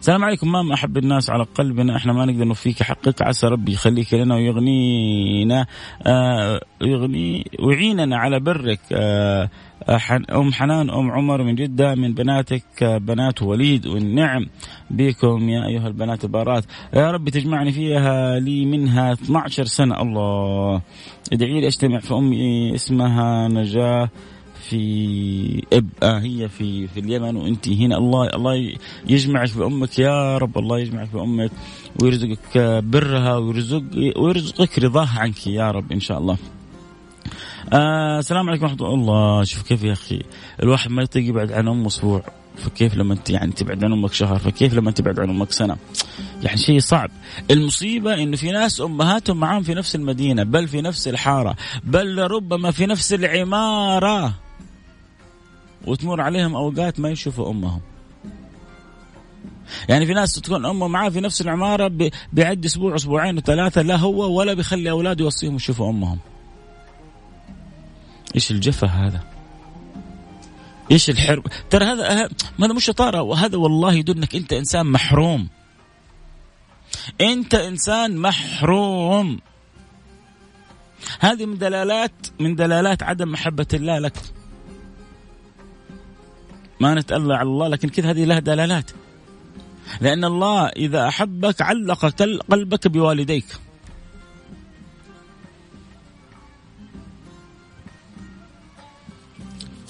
السلام 0.00 0.24
عليكم. 0.24 0.52
مام 0.52 0.72
أحب 0.72 0.96
الناس 0.96 1.30
على 1.30 1.46
قلبنا. 1.54 1.96
إحنا 1.96 2.12
ما 2.12 2.24
نقدر 2.24 2.44
نوفيك 2.44 2.82
حقك 2.82 3.22
عسى 3.22 3.46
ربي 3.46 3.72
يخليك 3.72 4.14
لنا 4.14 4.34
ويغنينا 4.34 5.66
آه 6.06 6.60
يغني 6.80 7.50
ويعيننا 7.60 8.16
على 8.16 8.40
برك. 8.40 8.80
آه 8.92 9.50
أم 10.30 10.52
حنان 10.52 10.90
أم 10.90 11.10
عمر 11.10 11.42
من 11.42 11.54
جدة 11.54 11.94
من 11.94 12.14
بناتك 12.14 12.84
بنات 12.84 13.42
وليد 13.42 13.86
والنعم 13.86 14.46
بكم 14.90 15.48
يا 15.48 15.66
أيها 15.66 15.88
البنات 15.88 16.24
البارات. 16.24 16.64
يا 16.94 17.10
رب 17.10 17.28
تجمعني 17.28 17.72
فيها 17.72 18.38
لي 18.38 18.66
منها 18.66 19.12
12 19.12 19.64
سنة. 19.64 20.02
الله. 20.02 20.82
ادعي 21.32 21.60
لي 21.60 21.66
أجتمع 21.66 21.98
في 21.98 22.14
أمي 22.14 22.74
اسمها 22.74 23.48
نجاة 23.48 24.08
في 24.68 25.62
إب 25.72 25.88
آه 26.02 26.18
هي 26.18 26.48
في 26.48 26.86
في 26.86 27.00
اليمن 27.00 27.36
وأنت 27.36 27.68
هنا. 27.68 27.96
الله 27.98 28.26
الله 28.26 28.76
يجمعك 29.08 29.56
بامك 29.58 29.98
يا 29.98 30.38
رب. 30.38 30.58
الله 30.58 30.78
يجمعك 30.78 31.08
بامك 31.12 31.50
ويرزقك 32.02 32.58
برها 32.84 33.36
ويرزق 33.36 33.82
ويرزقك 34.16 34.78
رضاها 34.78 35.20
عنك 35.20 35.46
يا 35.46 35.70
رب 35.70 35.92
إن 35.92 36.00
شاء 36.00 36.18
الله. 36.18 36.36
آه 37.72 38.18
السلام 38.18 38.48
عليكم 38.48 38.64
ورحمة 38.64 38.94
الله. 38.94 39.44
شوف 39.44 39.62
كيف 39.62 39.82
يا 39.82 39.92
أخي؟ 39.92 40.22
الواحد 40.62 40.90
ما 40.90 41.02
يطيق 41.02 41.28
يبعد 41.28 41.52
عن 41.52 41.68
أمه 41.68 41.86
أسبوع. 41.86 42.22
فكيف 42.56 42.94
لما 42.94 43.14
أنت 43.14 43.30
يعني 43.30 43.52
تبعد 43.52 43.84
عن 43.84 43.92
أمك 43.92 44.12
شهر؟ 44.12 44.38
فكيف 44.38 44.74
لما 44.74 44.90
تبعد 44.90 45.20
عن 45.20 45.30
أمك 45.30 45.52
سنة؟ 45.52 45.76
يعني 46.42 46.56
شيء 46.56 46.80
صعب. 46.80 47.10
المصيبة 47.50 48.14
انه 48.14 48.36
في 48.36 48.50
ناس 48.50 48.80
أمهاتهم 48.80 49.40
معاهم 49.40 49.62
في 49.62 49.74
نفس 49.74 49.94
المدينة 49.94 50.42
بل 50.42 50.68
في 50.68 50.80
نفس 50.80 51.08
الحارة 51.08 51.56
بل 51.84 52.18
ربما 52.18 52.70
في 52.70 52.86
نفس 52.86 53.12
العمارة 53.12 54.32
وتمر 55.86 56.20
عليهم 56.20 56.56
أوقات 56.56 57.00
ما 57.00 57.10
يشوفوا 57.10 57.50
أمهم. 57.50 57.80
يعني 59.88 60.06
في 60.06 60.14
ناس 60.14 60.32
تكون 60.32 60.66
أمه 60.66 60.88
معاه 60.88 61.08
في 61.08 61.20
نفس 61.20 61.40
العمارة 61.40 62.10
بيعد 62.32 62.64
أسبوع 62.64 62.94
أسبوعين 62.94 63.36
وثلاثه 63.36 63.82
لا 63.82 63.96
هو 63.96 64.38
ولا 64.38 64.54
بيخلي 64.54 64.90
اولاده 64.90 65.24
يوصيهم 65.24 65.56
يشوفوا 65.56 65.90
أمهم. 65.90 66.18
إيش 68.36 68.50
الجفا 68.50 68.86
هذا؟ 68.86 69.24
إيش 70.90 71.10
الحرب؟ 71.10 71.46
ترى 71.70 71.84
هذا 71.84 72.08
هذا 72.08 72.72
مش 72.72 72.84
شطاره 72.84 73.22
وهذا 73.22 73.56
والله 73.56 73.94
يدل 73.94 74.16
انك 74.16 74.34
أنت 74.34 74.52
إنسان 74.52 74.86
محروم. 74.86 75.48
أنت 77.20 77.54
إنسان 77.54 78.16
محروم. 78.16 79.40
هذه 81.20 81.46
من 81.46 81.58
دلالات 81.58 82.12
من 82.40 82.54
دلالات 82.54 83.02
عدم 83.02 83.32
محبة 83.32 83.66
الله 83.74 83.98
لك. 83.98 84.16
ما 86.80 86.94
نتألى 86.94 87.34
على 87.34 87.48
الله 87.48 87.68
لكن 87.68 87.88
كذا 87.88 88.10
هذه 88.10 88.24
لها 88.24 88.38
دلالات. 88.38 88.90
لأن 90.00 90.24
الله 90.24 90.66
إذا 90.66 91.08
أحبك 91.08 91.62
علق 91.62 92.06
قلبك 92.50 92.88
بوالديك. 92.88 93.46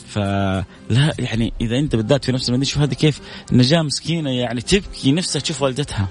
فلا 0.09 1.14
يعني 1.19 1.53
إذا 1.61 1.79
أنت 1.79 1.97
بالذات 1.97 2.25
في 2.25 2.33
نفس 2.33 2.49
المدينة 2.49 2.64
شوف 2.64 2.83
هذه 2.83 2.95
كيف 2.95 3.21
نجاة 3.53 3.83
مسكينة 3.83 4.31
يعني 4.31 4.61
تبكي 4.61 5.12
نفسها 5.12 5.40
تشوف 5.40 5.62
والدتها. 5.62 6.09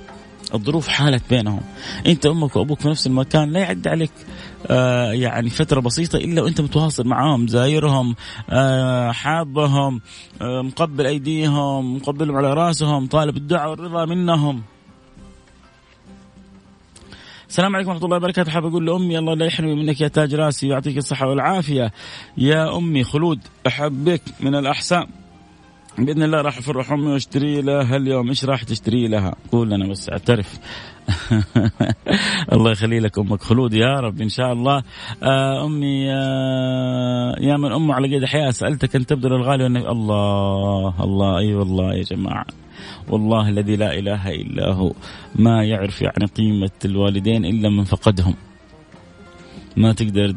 الظروف 0.54 0.88
حالت 0.88 1.24
بينهم. 1.30 1.62
أنت 2.08 2.26
أمك 2.26 2.56
وأبوك 2.56 2.80
في 2.80 2.88
نفس 2.88 3.08
المكان 3.08 3.52
لا 3.52 3.60
يعد 3.60 3.88
عليك 3.88 4.12
آه 4.68 5.12
يعني 5.12 5.50
فترة 5.50 5.80
بسيطة 5.80 6.18
إلا 6.18 6.42
وأنت 6.42 6.62
متواصل 6.62 7.08
معاهم 7.08 7.48
زايرهم 7.48 8.16
آه 8.50 9.12
حاضهم 9.12 10.02
آه 10.42 10.62
مقبل 10.62 11.06
أيديهم 11.06 11.96
مقبلهم 11.96 12.36
على 12.36 12.54
رأسهم 12.54 13.08
طالب 13.08 13.38
الدعاء 13.38 13.70
والرضا 13.70 14.06
منهم. 14.06 14.62
السلام 17.50 17.76
عليكم 17.76 17.90
ورحمة 17.90 18.06
الله 18.06 18.18
وبركاته. 18.18 18.52
حاب 18.52 18.66
أقول 18.66 18.86
لأمي 18.86 19.20
الله 19.20 19.34
لا 19.34 19.46
يحرمني 19.46 19.76
منك 19.76 20.02
يا 20.02 20.08
تاج 20.08 20.36
راسي 20.36 20.68
ويعطيك 20.68 20.98
الصحة 20.98 21.28
والعافية. 21.28 21.92
يا 22.38 22.78
أمي 22.78 23.04
خلود 23.04 23.40
أحبك 23.68 24.22
من 24.40 24.56
الأحساء 24.56 25.08
بإذن 25.98 26.24
الله 26.24 26.42
راح 26.42 26.58
افرح 26.58 26.92
امي 26.92 27.12
وأشتري 27.12 27.62
لها 27.62 27.98
اليوم. 27.98 28.30
إيش 28.30 28.46
راح 28.46 28.64
تشتري 28.64 29.08
لها؟ 29.08 29.36
قول 29.52 29.74
أنا 29.74 29.88
بس 29.88 30.10
اعترف. 30.10 30.60
الله 32.54 32.72
يخلي 32.72 33.00
لك 33.00 33.20
أمك. 33.20 33.42
خلود 33.42 33.74
يا 33.74 34.00
رب 34.00 34.22
إن 34.22 34.30
شاء 34.30 34.54
الله. 34.54 34.84
آه 35.24 35.66
أمي 35.66 36.12
آه 36.12 37.36
يا 37.40 37.58
من 37.58 37.72
أمه 37.72 37.94
على 37.94 38.08
قيد 38.08 38.26
حياة. 38.26 38.52
سألتك 38.52 38.96
أن 38.96 39.06
تبذل 39.06 39.34
الغالي 39.34 39.66
الله 39.68 41.04
الله 41.04 41.38
أي 41.38 41.46
أيوة 41.46 41.60
والله 41.60 41.94
يا 41.94 42.04
جماعة. 42.04 42.46
والله 43.10 43.50
الذي 43.50 43.76
لا 43.76 44.00
إله 44.00 44.32
إلا 44.32 44.74
هو. 44.74 44.94
ما 45.36 45.64
يعرف 45.64 46.02
يعني 46.02 46.26
قيمة 46.26 46.72
الوالدين 46.86 47.46
إلا 47.46 47.70
من 47.70 47.84
فقدهم. 47.84 48.36
ما 49.78 49.94
تقدر 49.94 50.36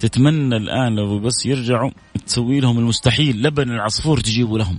تتمنى 0.00 0.56
الآن 0.56 0.94
لو 0.94 1.18
بس 1.18 1.46
يرجعوا 1.46 1.90
تسوي 2.26 2.60
لهم 2.60 2.78
المستحيل. 2.78 3.42
لبن 3.42 3.70
العصفور 3.70 4.20
تجيبه 4.20 4.58
لهم. 4.58 4.78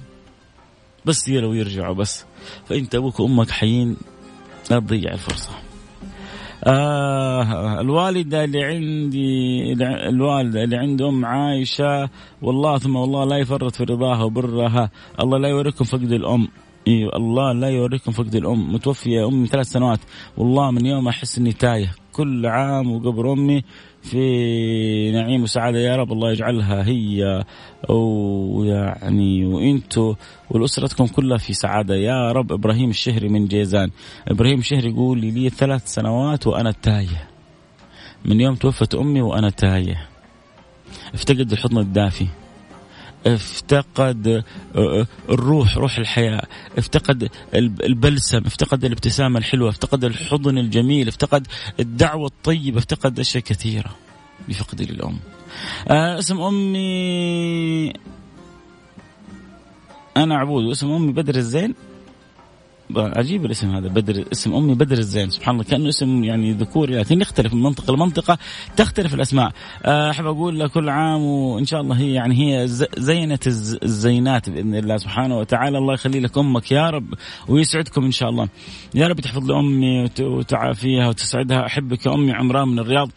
بس 1.06 1.30
لو 1.30 1.54
يرجعوا 1.54 1.96
بس. 1.96 2.26
فإنت 2.66 2.96
أبوك 2.96 3.20
وأمك 3.20 3.50
حيين 3.50 3.98
لا 4.72 4.80
تضيع 4.80 5.14
الفرصة. 5.14 5.50
آه 6.64 7.82
الوالدة 7.82 8.44
اللي 8.44 8.64
عندي 8.64 9.74
الوالدة 10.10 10.64
اللي 10.64 10.78
عند 10.78 11.02
ام 11.02 11.26
عايشة 11.26 12.10
والله 12.42 12.78
ثم 12.78 12.96
والله 12.96 13.26
لا 13.26 13.38
يفرط 13.38 13.76
في 13.76 13.84
رضاها 13.84 14.24
وبرها. 14.24 14.90
الله 15.20 15.38
لا 15.38 15.50
يوريكم 15.50 15.86
فقد 15.86 16.12
الأم. 16.12 16.48
أيوه 16.88 17.16
الله 17.16 17.52
لا 17.54 17.70
يوريكم 17.70 18.12
فقد 18.12 18.36
الأم. 18.36 18.74
متوفيه 18.74 19.28
أمي 19.28 19.48
ثلاث 19.48 19.68
سنوات. 19.68 20.00
والله 20.38 20.72
من 20.72 20.86
يوم 20.86 21.08
أحس 21.08 21.38
إني 21.38 21.54
تايه. 21.54 21.92
كل 22.12 22.46
عام 22.46 22.92
وقبر 22.92 23.34
أمي 23.34 23.64
في 24.02 25.12
نعيم 25.12 25.44
وسعادة. 25.44 25.80
يا 25.80 25.96
رب 25.96 26.12
الله 26.12 26.32
يجعلها 26.32 26.88
هي 26.88 27.44
ويعني 27.90 29.46
وإنتو 29.46 30.16
والأسرتكم 30.50 31.08
كلها 31.08 31.38
في 31.38 31.54
سعادة. 31.54 31.96
يا 31.96 32.32
رب 32.32 32.52
إبراهيم 32.52 32.90
الشهري 32.90 33.30
من 33.30 33.46
جيزان. 33.48 33.92
إبراهيم 34.28 34.60
الشهري 34.60 34.90
يقول 34.90 35.20
لي 35.20 35.32
لي 35.32 35.50
ثلاث 35.50 35.88
سنوات 35.88 36.48
وأنا 36.48 36.72
تايه. 36.72 37.28
من 38.26 38.42
يوم 38.42 38.56
توفت 38.56 38.96
أمي 38.96 39.22
وأنا 39.22 39.50
تايه. 39.50 40.08
افتقد 41.14 41.52
الحضن 41.52 41.78
الدافي. 41.78 42.28
افتقد 43.28 44.28
آه، 44.28 44.44
آه، 44.76 45.08
الروح 45.30 45.78
روح 45.78 45.98
الحياة. 45.98 46.44
افتقد 46.78 47.30
البلسم 47.56 48.38
افتقد 48.46 48.86
الابتسامة 48.86 49.40
الحلوة 49.40 49.70
افتقد 49.70 50.04
الحضن 50.04 50.58
الجميل 50.58 51.08
افتقد 51.08 51.48
الدعوة 51.80 52.28
الطيبة 52.28 52.78
افتقد 52.78 53.20
أشياء 53.20 53.44
كثيرة 53.44 53.96
بفقدي 54.50 54.86
للأم 54.86 55.20
آه 55.88 56.20
اسم 56.20 56.42
أمي 56.42 57.94
أنا 60.18 60.38
عبود 60.38 60.64
واسم 60.64 60.92
أمي 60.92 61.12
بدر 61.12 61.36
الزين. 61.36 61.74
عجيب 62.98 63.46
الاسم 63.46 63.76
هذا 63.76 63.88
بدر 63.88 64.26
اسم 64.32 64.54
أمي 64.54 64.74
بدر 64.74 64.98
الزين 64.98 65.30
سبحان 65.30 65.56
الله 65.56 65.64
كأنه 65.64 65.90
اسم 65.90 66.24
يعني 66.24 66.52
ذكوري 66.54 66.98
لكن 66.98 67.22
يختلف 67.22 67.54
من 67.54 67.64
منطقة 67.64 67.94
لمنطقة 67.94 68.38
تختلف 68.76 69.14
الأسماء. 69.14 69.52
آه، 69.86 70.10
أحب 70.10 70.26
أقول 70.26 70.68
كل 70.68 70.90
عام 70.90 71.22
وإن 71.22 71.66
شاء 71.66 71.82
الله 71.82 71.96
هي 71.96 72.14
يعني 72.14 72.36
هي 72.36 72.68
زينة 72.98 73.40
الزينات 73.48 74.50
بإذن 74.50 74.76
الله 74.76 74.98
سبحانه 74.98 75.38
وتعالى. 75.38 75.78
الله 75.78 75.94
يخلي 75.94 76.20
لك 76.20 76.38
أمك 76.38 76.72
يا 76.72 76.90
رب 76.90 77.14
ويسعدكم 77.48 78.06
إن 78.06 78.12
شاء 78.12 78.30
الله. 78.30 78.50
يا 78.96 79.08
رب 79.08 79.20
تحفظ 79.20 79.52
لي 79.52 79.60
امي 79.60 80.10
وتعافيها 80.20 81.08
وتسعدها. 81.08 81.66
أحبك 81.66 82.06
يا 82.06 82.14
أمي 82.14 82.32
عمران 82.34 82.68
من 82.68 82.80
الرياض. 82.80 83.10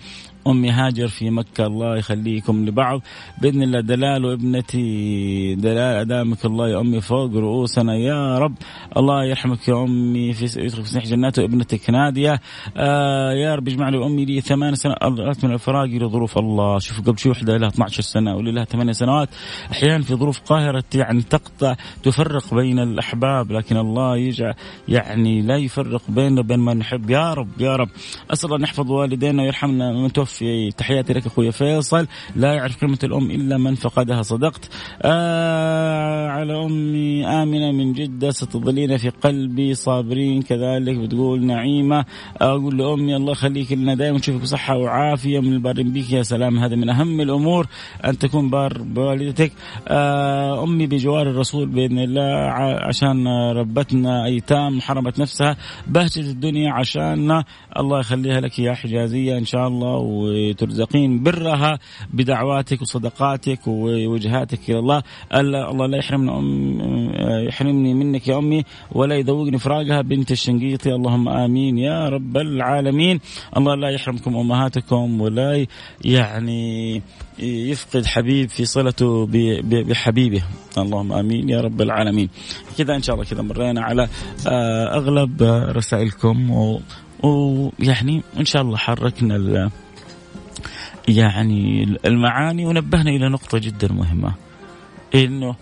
أمي 0.48 0.70
هاجر 0.70 1.08
في 1.08 1.30
مكة. 1.30 1.66
الله 1.66 1.96
يخليكم 1.96 2.66
لبعض. 2.66 3.00
بإذن 3.42 3.62
الله 3.62 3.80
دلال 3.80 4.24
وابنتي 4.24 5.54
دلال 5.54 5.96
أدامك. 5.96 6.44
الله 6.44 6.68
يا 6.68 6.80
أمي 6.80 7.00
فوق 7.00 7.34
رؤوسنا. 7.34 7.96
يا 7.96 8.38
رب 8.38 8.54
الله 8.96 9.24
يرحمك 9.24 9.68
يا 9.68 9.82
أمي. 9.82 10.32
في 10.32 10.44
يدخل 10.60 10.82
في 10.82 10.88
سنح 10.88 11.04
جناته 11.04 11.42
وابنتك. 11.42 11.90
نادية 11.90 12.40
آه 12.76 13.32
يا 13.32 13.54
رب 13.54 13.68
اجمع 13.68 13.88
لي 13.88 14.06
أمي 14.06 14.24
لي 14.24 14.40
ثمان 14.40 14.74
سنوات 14.74 15.44
من 15.44 15.52
الفراق 15.52 15.86
لظروف 15.86 16.38
الله. 16.38 16.78
شوف 16.78 17.00
قبل 17.00 17.18
شوي 17.18 17.32
وحدة 17.32 17.56
لها 17.56 17.68
12 17.68 18.02
سنة 18.02 18.36
واللي 18.36 18.52
لها 18.52 18.64
ثمان 18.64 18.92
سنوات. 18.92 19.28
أحيانا 19.70 20.02
في 20.02 20.14
ظروف 20.14 20.40
قاهرة 20.40 20.84
يعني 20.94 21.22
تقطع 21.22 21.74
تفرق 22.02 22.54
بين 22.54 22.78
الأحباب. 22.78 23.52
لكن 23.52 23.76
الله 23.76 24.16
يجعل 24.16 24.54
يعني 24.88 25.42
لا 25.42 25.56
يفرق 25.56 26.02
بيننا 26.08 26.40
وبين 26.40 26.60
من 26.60 26.76
نحب 26.76 27.10
يا 27.10 27.34
رب 27.34 27.60
يا 27.60 27.76
رب. 27.76 27.88
أسأل 28.30 28.46
الله 28.46 28.56
أن 28.56 28.62
يحفظ 28.62 28.90
والدينا 28.90 29.42
ويرحمنا. 29.42 29.92
من 29.92 30.12
توفى 30.12 30.33
في 30.34 30.70
تحياتي 30.70 31.12
لك 31.12 31.26
أخوي 31.26 31.52
فيصل. 31.52 32.06
لا 32.36 32.52
يعرف 32.52 32.80
كلمة 32.80 32.98
الأم 33.04 33.30
إلا 33.30 33.58
من 33.58 33.74
فقدها 33.74 34.22
صدقت. 34.22 34.68
آه 35.02 36.28
على 36.28 36.64
أمي 36.64 37.26
آمنة 37.26 37.72
من 37.72 37.92
جدة 37.92 38.30
ستظلين 38.30 38.96
في 38.96 39.08
قلبي 39.08 39.74
صابرين. 39.74 40.42
كذلك 40.42 40.96
بتقول 40.96 41.46
نعيمة. 41.46 42.04
أقول 42.40 42.78
لأمي 42.78 43.16
الله 43.16 43.32
يخليك 43.32 43.72
لنا 43.72 43.94
دائما 43.94 44.18
نشوفك 44.18 44.42
بصحة 44.42 44.76
وعافية. 44.76 45.40
من 45.40 45.52
البارين 45.52 45.92
بك 45.92 46.12
يا 46.12 46.22
سلام. 46.22 46.58
هذا 46.58 46.76
من 46.76 46.90
أهم 46.90 47.20
الأمور 47.20 47.66
أن 48.04 48.18
تكون 48.18 48.50
بار 48.50 48.82
بوالدتك 48.82 49.52
آه 49.88 50.64
أمي 50.64 50.86
بجوار 50.86 51.30
الرسول 51.30 51.68
بإذن 51.68 51.98
الله 51.98 52.22
عشان 52.88 53.28
ربتنا 53.56 54.24
أيتام 54.24 54.80
حرمت 54.80 55.18
نفسها. 55.18 55.56
بهجة 55.86 56.20
الدنيا 56.20 56.72
عشاننا. 56.72 57.44
الله 57.78 58.00
يخليها 58.00 58.40
لك 58.40 58.58
يا 58.58 58.74
حجازية 58.74 59.38
إن 59.38 59.44
شاء 59.44 59.68
الله. 59.68 59.98
وترزقين 60.24 61.22
برها 61.22 61.78
بدعواتك 62.12 62.82
وصدقاتك 62.82 63.60
ووجهاتك 63.66 64.70
إلى 64.70 64.78
الله. 64.78 65.02
الله 65.34 65.86
لا 65.86 65.98
يحرمنا 65.98 66.38
أم 66.38 66.48
يحرمني 67.48 67.94
منك 67.94 68.28
يا 68.28 68.38
أمي 68.38 68.64
ولا 68.92 69.14
يذوقني 69.16 69.58
فراقها 69.58 70.00
بنت 70.00 70.30
الشنقيطي. 70.30 70.94
اللهم 70.94 71.28
آمين 71.28 71.78
يا 71.78 72.08
رب 72.08 72.36
العالمين. 72.36 73.20
الله 73.56 73.74
لا 73.74 73.88
يحرمكم 73.90 74.36
أمهاتكم 74.36 75.20
ولا 75.20 75.66
يعني 76.04 77.02
يفقد 77.38 78.06
حبيب 78.06 78.48
في 78.48 78.64
صلته 78.64 79.26
بحبيبه. 79.88 80.42
اللهم 80.78 81.12
آمين 81.12 81.48
يا 81.48 81.60
رب 81.60 81.82
العالمين. 81.82 82.28
كذا 82.78 82.94
إن 82.94 83.02
شاء 83.02 83.14
الله 83.14 83.26
كذا 83.26 83.42
مرينا 83.42 83.82
على 83.82 84.08
آه، 84.48 84.96
أغلب 84.96 85.42
رسائلكم 85.76 86.50
ويعني 87.22 88.22
إن 88.38 88.44
شاء 88.44 88.62
الله 88.62 88.76
حركنا 88.76 89.70
يعني 91.08 91.82
المعاني 92.04 92.66
ونبهنا 92.66 93.10
إلى 93.10 93.28
نقطة 93.28 93.58
جدا 93.58 93.92
مهمة. 93.92 94.34
إنه 95.14 95.56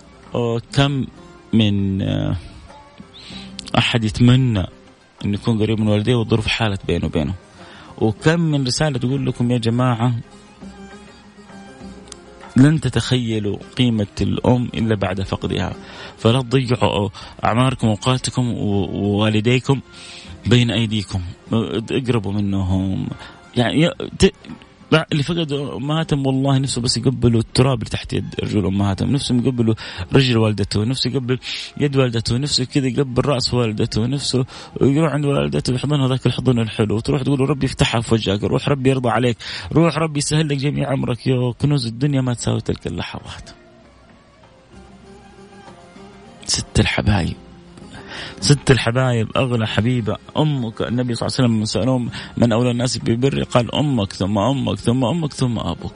كم 0.72 1.06
من 1.52 2.02
آه، 2.02 2.36
أحد 3.78 4.04
يتمنى 4.04 4.66
انه 5.24 5.34
يكون 5.34 5.58
قريب 5.62 5.80
من 5.80 5.88
والديه 5.88 6.14
والظروف 6.14 6.46
حالت 6.46 6.86
بينه 6.86 7.06
وبينه. 7.06 7.34
وكم 7.98 8.40
من 8.40 8.66
رسالة 8.66 8.98
تقول 8.98 9.26
لكم 9.26 9.50
يا 9.50 9.58
جماعة 9.58 10.14
لن 12.56 12.80
تتخيلوا 12.80 13.58
قيمة 13.78 14.06
الأم 14.20 14.68
إلا 14.74 14.94
بعد 14.94 15.22
فقدها. 15.22 15.72
فلا 16.18 16.42
تضيعوا 16.42 17.08
أعماركم 17.44 17.86
وأوقاتكم 17.86 18.52
ووالديكم 18.52 19.80
بين 20.46 20.70
أيديكم. 20.70 21.20
اقربوا 21.90 22.32
منهم. 22.32 23.08
يعني 23.56 23.90
اللي 25.12 25.22
فقدوا 25.22 25.76
أمهاتهم 25.76 26.26
والله 26.26 26.58
نفسه 26.58 26.80
بس 26.80 26.96
يقبلوا 26.96 27.40
التراب 27.40 27.78
اللي 27.78 27.90
تحت 27.90 28.12
يد 28.12 28.34
رجول 28.42 28.66
أمهاتهم 28.66 29.12
نفسهم 29.12 29.38
يقبلوا 29.38 29.74
رجل 30.12 30.38
والدته 30.38 30.84
نفسه 30.84 31.10
يقبل 31.10 31.38
يد 31.80 31.96
والدته 31.96 32.36
نفسه 32.36 32.64
كذا 32.64 32.86
يقبل 32.86 33.26
رأس 33.26 33.54
والدته 33.54 34.06
نفسه 34.06 34.46
يروح 34.80 35.12
عند 35.12 35.24
والدته 35.24 35.74
يحضنها 35.74 36.08
ذاك 36.08 36.26
الحضن 36.26 36.58
الحلو 36.58 36.96
وتروح 36.96 37.22
تقول 37.22 37.50
ربي 37.50 37.66
يفتحها 37.66 38.00
في 38.00 38.14
وجهك 38.14 38.44
روح 38.44 38.68
ربي 38.68 38.90
يرضى 38.90 39.08
عليك 39.08 39.36
روح 39.72 39.98
ربي 39.98 40.18
يسهل 40.18 40.48
لك 40.48 40.56
جميع 40.56 40.90
عمرك 40.90 41.26
يا 41.26 41.52
كنوز 41.52 41.86
الدنيا 41.86 42.20
ما 42.20 42.34
تساوي 42.34 42.60
تلك 42.60 42.86
اللحظات. 42.86 43.50
ست 46.46 46.80
الحبايب. 46.80 47.41
ست 48.40 48.70
الحبايب 48.70 49.28
اغلى 49.36 49.66
حبيبة 49.66 50.16
أمك 50.36 50.82
النبي 50.82 51.14
صلى 51.14 51.26
الله 51.26 51.36
عليه 51.38 51.48
وسلم 51.48 51.64
سالوه 51.64 52.08
من 52.36 52.52
أولى 52.52 52.70
الناس 52.70 52.98
ببر 52.98 53.42
قال 53.42 53.74
أمك 53.74 54.12
ثم 54.12 54.38
أمك 54.38 54.78
ثم 54.78 55.04
أمك 55.04 55.32
ثم 55.32 55.58
أبوك. 55.58 55.94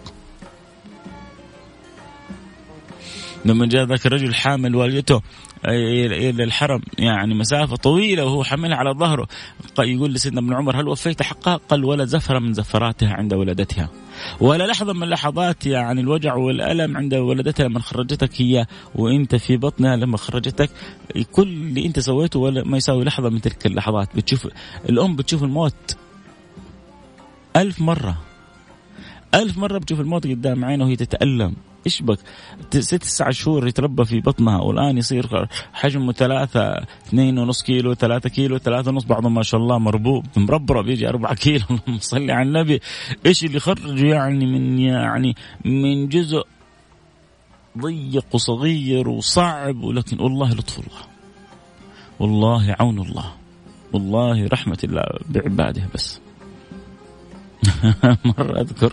لما 3.45 3.67
جاء 3.67 3.85
ذاك 3.85 4.07
الرجل 4.07 4.35
حامل 4.35 4.77
والدته 4.77 5.23
إلى 5.65 6.45
الحرم 6.45 6.83
يعني 6.99 7.35
مسافة 7.35 7.77
طويلة 7.77 8.25
وهو 8.25 8.45
حملها 8.45 8.77
على 8.77 8.91
ظهره. 8.91 9.27
يقول 9.79 10.15
لسيدنا 10.15 10.41
ابن 10.41 10.55
عمر 10.55 10.81
هل 10.81 10.89
وفيت 10.89 11.23
حقها؟ 11.23 11.57
قال 11.57 11.85
ولا 11.85 12.05
زفره 12.05 12.39
من 12.39 12.53
زفراتها 12.53 13.13
عند 13.13 13.35
ولدتها. 13.35 13.89
ولا 14.41 14.65
لحظة 14.65 14.93
من 14.93 15.09
لحظات 15.09 15.67
يعني 15.67 16.01
الوجع 16.01 16.35
والألم 16.35 16.97
عند 16.97 17.15
ولدتها 17.15 17.69
لما 17.69 17.81
خرجتك 17.81 18.31
هي 18.43 18.67
وأنت 18.95 19.35
في 19.35 19.57
بطنها 19.57 19.97
لما 19.97 20.17
خرجتك. 20.17 20.71
كل 21.33 21.43
اللي 21.43 21.87
أنت 21.87 22.01
سويته 22.01 22.39
ولا 22.39 22.65
ما 22.65 22.77
يساوي 22.77 23.05
لحظة 23.05 23.29
من 23.29 23.41
تلك 23.41 23.67
اللحظات. 23.67 24.17
بتشوف 24.17 24.49
الأم 24.89 25.17
بتشوف 25.17 25.43
الموت 25.43 25.97
ألف 27.57 27.81
مرة. 27.81 28.17
ألف 29.35 29.59
مرة 29.59 29.79
بتشوف 29.79 30.01
الموت 30.01 30.27
قدام 30.27 30.65
عينه 30.65 30.85
وهي 30.85 30.97
تتألم. 30.97 31.55
إيش 31.87 32.03
بك 32.03 32.19
ست 32.79 32.95
تسعة 32.95 33.31
شهور 33.31 33.69
يتربى 33.69 34.05
في 34.05 34.21
بطنها. 34.21 34.61
والآن 34.61 34.99
يصير 34.99 35.49
حجمه 35.73 36.13
ثلاثة 36.13 36.85
اثنين 37.07 37.39
ونص 37.39 37.63
كيلو 37.63 37.95
ثلاثة 37.95 38.29
كيلو 38.29 38.59
ثلاثة 38.59 38.91
ونص. 38.91 39.05
بعضهم 39.05 39.35
ما 39.35 39.43
شاء 39.43 39.61
الله 39.61 39.79
مربوب 39.79 40.27
مربرب 40.37 40.89
يجي 40.89 41.09
أربعة 41.09 41.35
كيلو. 41.35 41.65
اللهم 41.71 41.99
صل 42.01 42.31
على 42.31 42.49
النبي. 42.49 42.81
إيش 43.27 43.45
اللي 43.45 43.57
يخرجه 43.57 44.07
يعني 44.07 44.47
من 44.47 44.79
يعني 44.79 45.37
من 45.65 46.09
جزء 46.09 46.43
ضيق 47.79 48.25
وصغير 48.33 49.09
وصعب؟ 49.09 49.85
ولكن 49.85 50.21
والله 50.21 50.51
لطف 50.51 50.79
الله. 50.79 51.03
والله 52.21 52.77
عون 52.81 52.99
الله. 52.99 53.33
والله 53.93 54.47
رحمة 54.47 54.79
الله 54.85 55.05
بعباده 55.29 55.89
بس. 55.95 56.21
مرة 58.25 58.61
أذكر. 58.61 58.93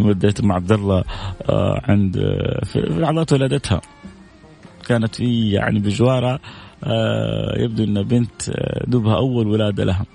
وديت 0.00 0.40
مع 0.40 0.54
عبد 0.54 0.72
الله 0.72 1.04
آه، 1.48 1.80
عند 1.84 2.16
في 2.64 2.78
لحظات 2.80 3.32
ولادتها. 3.32 3.80
كانت 4.88 5.14
في 5.14 5.50
يعني 5.50 5.78
بجوارها 5.78 6.38
آه، 6.84 7.54
يبدو 7.58 7.84
إن 7.84 8.02
بنت 8.02 8.48
آه، 8.48 8.84
دوبها 8.86 9.16
أول 9.16 9.46
ولادة 9.46 9.84
لها. 9.84 10.06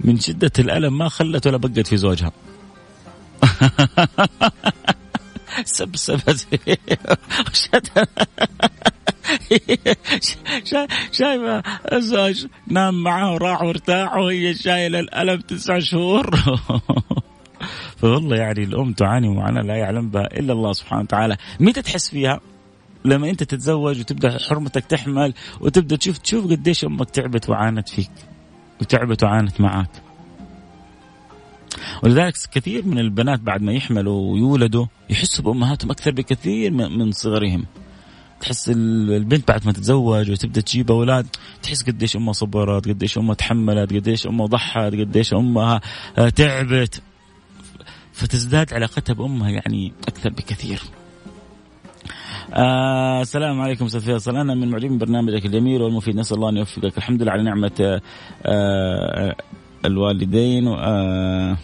من 0.00 0.18
شدة 0.18 0.52
الألم 0.58 0.98
ما 0.98 1.08
خلت 1.08 1.46
ولا 1.46 1.56
بقت 1.56 1.86
في 1.86 1.96
زوجها. 1.96 2.32
سبسبت 5.64 6.46
شايفة 11.12 11.62
الزوج 11.92 12.46
نام 12.66 13.02
معه 13.02 13.32
وراح 13.34 13.62
وارتاح 13.62 14.16
وهي 14.16 14.54
شايلة 14.54 15.00
الألم 15.00 15.40
تسع 15.40 15.78
شهور. 15.78 16.30
فوالله 18.02 18.36
يعني 18.36 18.64
الأم 18.64 18.92
تعاني 18.92 19.28
معاناة 19.28 19.62
لا 19.62 19.76
يعلم 19.76 20.10
بها 20.10 20.26
إلا 20.38 20.52
الله 20.52 20.72
سبحانه 20.72 21.02
وتعالى. 21.02 21.36
متى 21.60 21.82
تحس 21.82 22.10
فيها؟ 22.10 22.40
لما 23.04 23.30
أنت 23.30 23.42
تتزوج 23.42 24.00
وتبدأ 24.00 24.38
حرمتك 24.38 24.84
تحمل 24.84 25.34
وتبدأ 25.60 25.96
تشوف 25.96 26.18
تشوف 26.18 26.50
قديش 26.50 26.84
أمك 26.84 27.10
تعبت 27.10 27.50
وعانت 27.50 27.88
فيك 27.88 28.10
وتعبت 28.80 29.22
وعانت 29.24 29.60
معك. 29.60 29.90
ولذلك 32.02 32.34
كثير 32.52 32.86
من 32.86 32.98
البنات 32.98 33.40
بعد 33.40 33.62
ما 33.62 33.72
يحملوا 33.72 34.32
ويولدوا 34.32 34.86
يحسوا 35.10 35.44
بأمهاتهم 35.44 35.90
أكثر 35.90 36.10
بكثير 36.10 36.70
من 36.70 37.12
صغرهم. 37.12 37.64
تحس 38.40 38.68
البنت 38.68 39.48
بعد 39.48 39.66
ما 39.66 39.72
تتزوج 39.72 40.30
وتبدأ 40.30 40.60
تجيب 40.60 40.90
أولاد 40.90 41.26
تحس 41.62 41.82
قديش 41.82 42.16
أمها 42.16 42.32
صبرت 42.32 42.88
قديش 42.88 43.18
أمها 43.18 43.34
تحملت 43.34 43.92
قديش 43.92 44.26
أمها 44.26 44.46
ضحت 44.46 44.92
قديش 44.92 45.34
أمها 45.34 45.80
تعبت. 46.36 47.02
فتزداد 48.12 48.74
علاقتها 48.74 49.12
بامها 49.12 49.50
يعني 49.50 49.92
أكثر 50.08 50.30
بكثير. 50.30 50.82
آه 52.54 53.20
السلام 53.22 53.60
عليكم 53.60 53.84
أستاذ 53.84 54.00
فيصل. 54.00 54.36
أنا 54.36 54.54
من 54.54 54.70
معجبين 54.70 54.98
برنامجك 54.98 55.46
الجميل 55.46 55.82
والمفيد. 55.82 56.16
نسأل 56.16 56.36
الله 56.36 56.48
أن 56.48 56.56
يوفقك. 56.56 56.98
الحمد 56.98 57.22
لله 57.22 57.32
على 57.32 57.42
نعمة 57.42 58.00
آه 58.46 59.36
الوالدين 59.84 60.68
آه 60.68 61.56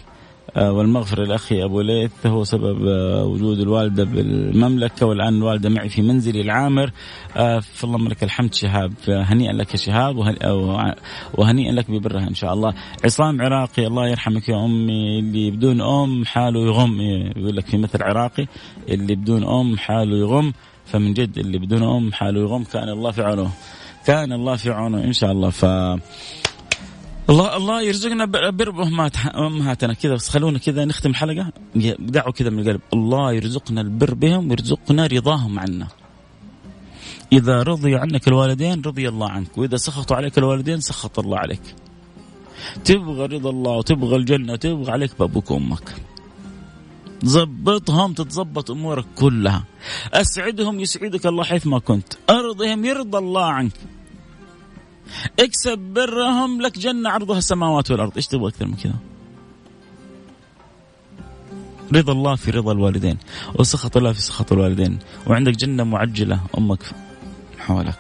والمغفرة 0.59 1.25
لأخي 1.25 1.65
أبو 1.65 1.81
ليث 1.81 2.27
هو 2.27 2.45
سبب 2.45 2.87
آه، 2.87 3.25
وجود 3.25 3.61
الوالدة 3.61 4.05
بالمملكة 4.05 5.07
والآن 5.07 5.37
الوالدة 5.37 5.69
معي 5.69 5.89
في 5.89 6.03
منزلي 6.03 6.41
العامر. 6.41 6.91
آه، 7.37 7.59
فاللهم 7.59 8.09
لك 8.09 8.25
الحمد 8.25 8.55
شهاب 8.55 8.93
هنيئا 9.09 9.53
لك 9.53 9.77
شهاب 9.77 10.17
وهنيئا 11.35 11.73
لك 11.73 11.91
ببرها 11.91 12.29
إن 12.29 12.35
شاء 12.35 12.53
الله. 12.53 12.75
عصام 13.05 13.43
عراقي 13.43 13.87
الله 13.87 14.09
يرحمك 14.09 14.49
يا 14.49 14.65
أمي 14.65 15.19
اللي 15.19 15.51
بدون 15.51 15.81
أم 15.81 16.25
حاله 16.25 16.61
يغم. 16.61 17.01
يقول 17.37 17.57
لك 17.57 17.67
في 17.67 17.79
مثل 17.79 18.03
عراقي 18.03 18.47
اللي 18.89 19.15
بدون 19.15 19.45
أم 19.45 19.79
حاله 19.79 20.17
يغم 20.17 20.53
فمن 20.87 21.15
جد 21.15 21.39
اللي 21.39 21.59
بدون 21.59 21.83
أم 21.83 22.13
حاله 22.13 22.41
يغم. 22.41 22.65
كان 22.65 22.89
الله 22.89 23.11
في 23.11 23.23
عونه 23.23 23.51
كان 24.07 24.33
الله 24.33 24.57
في 24.57 24.71
عونه 24.71 25.05
إن 25.05 25.13
شاء 25.13 25.33
الله. 25.33 25.51
ف 25.51 25.65
الله 27.31 27.57
الله 27.57 27.83
يرزقنا 27.83 28.25
بر 28.25 28.71
أمهاتنا. 29.35 29.93
كذا 29.95 30.15
بس 30.15 30.29
خلونا 30.29 30.59
كذا 30.59 30.85
نختم 30.85 31.11
الحلقة 31.11 31.53
دعوا 31.99 32.33
كذا 32.33 32.51
من 32.51 32.59
القلب. 32.59 32.81
الله 32.95 33.33
يرزقنا 33.33 33.81
البر 33.81 34.15
بهم 34.15 34.51
ويرزقنا 34.51 35.07
رضاهم 35.07 35.59
عنا. 35.59 35.89
إذا 37.33 37.63
رضي 37.63 37.97
عنك 37.97 38.29
الوالدين 38.29 38.83
رضي 38.83 39.09
الله 39.09 39.29
عنك. 39.31 39.59
وإذا 39.59 39.77
سخطوا 39.77 40.17
عليك 40.17 40.39
الوالدين 40.39 40.81
سخط 40.81 41.19
الله 41.19 41.39
عليك. 41.39 41.67
تبغى 42.85 43.27
رضا 43.27 43.51
الله 43.51 43.73
وتبغى 43.73 44.17
الجنة 44.17 44.53
وتبغى 44.53 44.91
عليك 44.93 45.19
بابوك 45.19 45.51
وأمك. 45.51 45.95
ظبطهم 47.25 48.13
تتظبط 48.13 48.71
أمورك 48.71 49.05
كلها. 49.17 49.65
أسعدهم 50.13 50.81
يسعدك 50.81 51.27
الله 51.27 51.45
حيث 51.45 51.67
ما 51.67 51.79
كنت. 51.79 52.13
أرضهم 52.31 52.85
يرضى 52.85 53.19
الله 53.19 53.45
عنك. 53.45 53.73
اكسب 55.39 55.79
برهم 55.79 56.63
لك 56.63 56.79
جنة 56.79 57.11
عرضها 57.11 57.39
السماوات 57.39 57.91
والأرض. 57.91 58.13
إيش 58.17 58.27
تبغى 58.27 58.49
أكثر 58.49 58.67
من 58.67 58.75
كذا؟ 58.75 58.95
رضا 61.95 62.13
الله 62.13 62.35
في 62.35 62.51
رضا 62.51 62.73
الوالدين. 62.73 63.19
وسخط 63.55 63.97
الله 63.97 64.13
في 64.13 64.21
سخط 64.23 64.53
الوالدين. 64.53 64.99
وعندك 65.27 65.53
جنة 65.53 65.85
معجلة 65.85 66.41
أمك 66.59 66.83
حولك. 67.59 67.99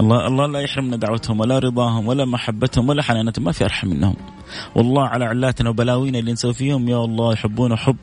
الله 0.00 0.26
الله 0.26 0.46
لا 0.46 0.60
يحرمنا 0.60 0.96
دعوتهم 0.96 1.40
ولا 1.40 1.58
رضاهم 1.58 2.06
ولا 2.06 2.24
محبتهم 2.24 2.88
ولا 2.88 3.02
حنانتهم. 3.02 3.44
ما 3.44 3.52
في 3.52 3.64
أرحم 3.64 3.88
منهم. 3.88 4.16
والله 4.74 5.06
على 5.06 5.24
علاتنا 5.24 5.70
وبلاوينا 5.70 6.18
اللي 6.18 6.32
نسوي 6.32 6.54
فيهم 6.54 6.88
يا 6.88 7.04
الله 7.04 7.32
يحبون 7.32 7.76
حب. 7.76 7.96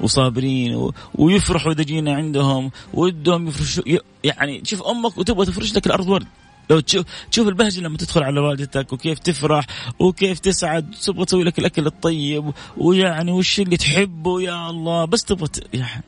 وصابرين 0.00 0.90
ويفرحوا 1.14 1.72
إذا 1.72 1.82
جينا 1.82 2.14
عندهم 2.14 2.70
ودهم 2.94 3.48
يفرشوا 3.48 3.82
يعني 4.24 4.62
شوف 4.64 4.82
أمك 4.82 5.18
وتبغى 5.18 5.46
تفرش 5.46 5.74
لك 5.74 5.86
الأرض 5.86 6.08
ورد. 6.08 6.26
لو 6.70 6.80
تشوف 6.80 7.06
تشوف 7.30 7.48
البهجة 7.48 7.80
لما 7.80 7.96
تدخل 7.96 8.22
على 8.22 8.40
والدتك 8.40 8.92
وكيف 8.92 9.18
تفرح 9.18 9.66
وكيف 9.98 10.38
تسعد 10.38 10.90
تبغى 10.90 11.24
تسوي 11.24 11.44
لك 11.44 11.58
الأكل 11.58 11.86
الطيب 11.86 12.52
ويعني 12.76 13.32
وش 13.32 13.60
اللي 13.60 13.76
تحبه 13.76 14.42
يا 14.42 14.70
الله. 14.70 15.04
بس 15.04 15.24
تبغى 15.24 15.48
يعني 15.74 16.04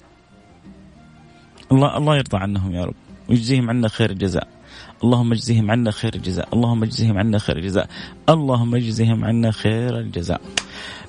الله 1.73 1.97
الله 1.97 2.17
يرضى 2.17 2.37
عنهم 2.37 2.73
يا 2.75 2.85
رب. 2.85 2.95
ويجزيهم 3.29 3.71
عنا 3.71 3.89
خير 3.89 4.11
الجزاء. 4.11 4.49
اللهم 5.05 5.33
اجزهم 5.33 5.71
عنا 5.71 5.91
خير 5.91 6.15
الجزاء. 6.15 6.49
اللهم 6.53 6.83
اجزهم 6.83 7.19
عنا 7.19 7.39
خير 7.39 7.57
الجزاء. 7.57 7.89
اللهم 8.29 8.75
اجزهم 8.75 9.25
عنا 9.25 9.51
خير 9.51 9.99
الجزاء. 9.99 10.41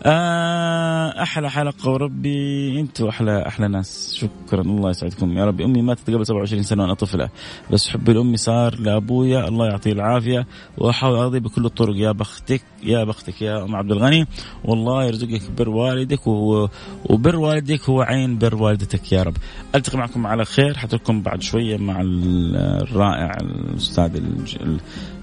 أحلى 0.06 1.50
حلقة 1.50 1.90
وربي 1.90 2.80
أنتم 2.80 3.08
أحلى 3.08 3.48
أحلى 3.48 3.68
ناس. 3.68 4.14
شكرا. 4.16 4.62
الله 4.62 4.90
يسعدكم. 4.90 5.38
يا 5.38 5.46
ربي 5.46 5.66
أمي 5.66 5.82
ماتت 5.82 6.10
قبل 6.10 6.26
27 6.26 6.64
سنة 6.64 6.84
وأنا 6.84 6.94
طفلة. 6.94 7.30
بس 7.72 7.88
حبي 7.90 8.14
لامي 8.14 8.38
صار 8.38 8.80
لأبويا. 8.80 9.48
الله 9.48 9.66
يعطيه 9.66 9.92
العافية. 9.92 10.48
وأحاول 10.78 11.16
ارضي 11.16 11.40
بكل 11.40 11.66
الطرق. 11.66 11.96
يا 11.96 12.12
بختك 12.12 12.62
يا 12.84 13.04
بختك 13.04 13.42
يا 13.42 13.64
أم 13.64 13.76
عبد 13.76 13.92
الغني. 13.92 14.28
والله 14.66 15.04
يرزقك 15.04 15.52
بر 15.58 15.70
والدك 15.70 16.28
وبر 16.28 17.36
والدك 17.36 17.90
هو 17.90 18.02
عين 18.02 18.38
بر 18.38 18.56
والدتك 18.56 19.12
يا 19.12 19.24
رب. 19.24 19.38
ألتقي 19.76 19.98
معكم 19.98 20.28
على 20.28 20.46
خير. 20.46 20.78
حتركم 20.78 21.22
بعد 21.22 21.42
شوية 21.42 21.78
مع 21.78 22.02
الرائع 22.02 23.38
الأستاذ 23.42 24.22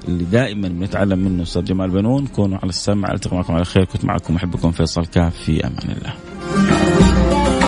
اللي 0.09 0.25
دائما 0.25 0.69
بنتعلم 0.69 1.19
منه 1.19 1.43
أستاذ 1.43 1.65
جمال 1.65 1.91
بنون. 1.91 2.27
كونوا 2.27 2.59
على 2.59 2.69
السمع 2.69 3.13
ألتقي 3.13 3.37
معكم 3.37 3.55
على 3.55 3.65
خير. 3.65 3.85
كنت 3.85 4.05
معكم 4.05 4.37
أحبكم 4.37 4.71
فيصل 4.71 5.07
كاف. 5.07 5.37
في 5.37 5.67
أمان 5.67 5.97
الله. 5.97 7.44